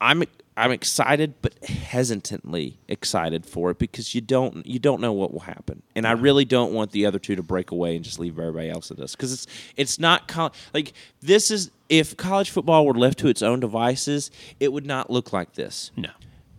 [0.00, 0.22] I'm
[0.56, 5.40] I'm excited, but hesitantly excited for it because you don't you don't know what will
[5.40, 8.38] happen, and I really don't want the other two to break away and just leave
[8.38, 9.46] everybody else at this because it's
[9.76, 10.92] it's not col- like
[11.22, 15.32] this is if college football were left to its own devices, it would not look
[15.32, 16.10] like this no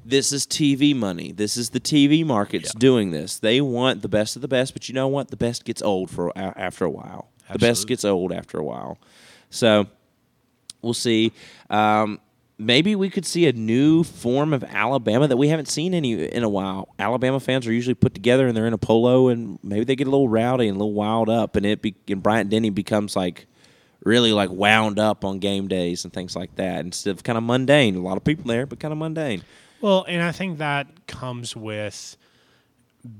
[0.07, 1.31] this is TV money.
[1.31, 2.79] This is the TV markets Yeah.
[2.79, 3.39] doing this.
[3.39, 5.29] They want the best of the best, but you know what?
[5.29, 7.29] The best gets old for after a while.
[7.51, 8.97] The best gets old after a while.
[9.49, 9.87] So
[10.81, 11.31] we'll see.
[11.69, 12.19] Um,
[12.57, 16.43] maybe we could see a new form of Alabama that we haven't seen any in
[16.43, 16.89] a while.
[16.97, 20.07] Alabama fans are usually put together and they're in a polo, and maybe they get
[20.07, 23.15] a little rowdy and a little wild up, and it be, and Bryant Denny becomes
[23.15, 23.47] like
[24.03, 27.43] really like wound up on game days and things like that instead of kind of
[27.43, 27.95] mundane.
[27.95, 29.43] A lot of people there, but kind of mundane.
[29.81, 32.15] Well, and I think that comes with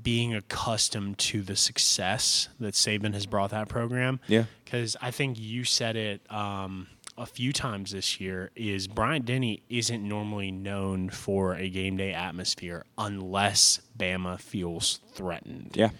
[0.02, 4.20] being accustomed to the success that Saban has brought that program.
[4.26, 4.44] Yeah.
[4.64, 9.62] Because I think you said it um, a few times this year is Bryant Denny
[9.68, 15.72] isn't normally known for a game day atmosphere unless Bama feels threatened.
[15.74, 15.90] Yeah.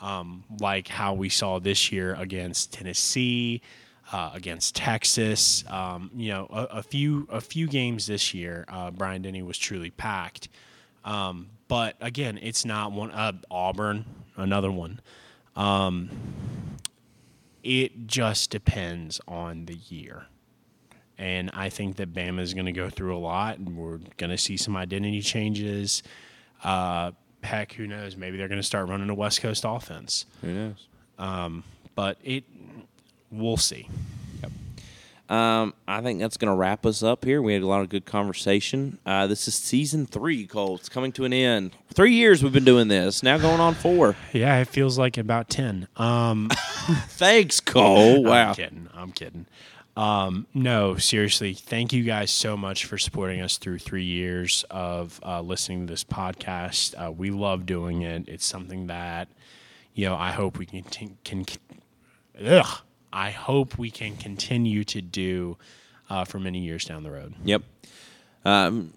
[0.00, 3.62] Um, like how we saw this year against Tennessee,
[4.12, 5.64] uh, against Texas.
[5.68, 9.58] Um, you know, a, a few a few games this year, uh, Bryant Denny was
[9.58, 10.48] truly packed.
[11.04, 13.10] Um, but again, it's not one.
[13.10, 14.04] Uh, Auburn,
[14.36, 15.00] another one.
[15.56, 16.10] Um,
[17.62, 20.26] it just depends on the year.
[21.18, 24.30] And I think that Bama is going to go through a lot, and we're going
[24.30, 26.02] to see some identity changes.
[26.62, 27.10] Uh,
[27.42, 28.16] heck, who knows?
[28.16, 30.26] Maybe they're going to start running a West Coast offense.
[30.42, 30.86] Who knows?
[31.96, 32.44] But it,
[33.32, 33.88] we'll see.
[35.28, 37.42] Um, I think that's going to wrap us up here.
[37.42, 38.98] We had a lot of good conversation.
[39.04, 40.76] Uh, this is season three, Cole.
[40.76, 41.72] It's coming to an end.
[41.92, 43.22] Three years we've been doing this.
[43.22, 44.16] Now going on four.
[44.32, 45.86] Yeah, it feels like about ten.
[45.96, 46.48] Um,
[47.08, 48.22] Thanks, Cole.
[48.24, 48.48] Wow.
[48.50, 48.88] I'm kidding.
[48.94, 49.46] I'm kidding.
[49.98, 55.18] Um, no, seriously, thank you guys so much for supporting us through three years of
[55.26, 56.94] uh, listening to this podcast.
[56.96, 58.28] Uh, we love doing it.
[58.28, 59.26] It's something that
[59.94, 60.84] you know I hope we can
[61.24, 61.44] can.
[62.46, 62.78] Ugh,
[63.12, 65.56] I hope we can continue to do
[66.10, 67.34] uh, for many years down the road.
[67.44, 67.62] Yep.
[68.44, 68.94] Um,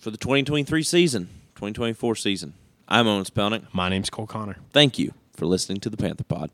[0.00, 1.26] for the 2023 season,
[1.56, 2.54] 2024 season,
[2.88, 3.72] I'm Owen Spelnick.
[3.72, 4.56] My name's Cole Connor.
[4.72, 6.50] Thank you for listening to the Panther Pod.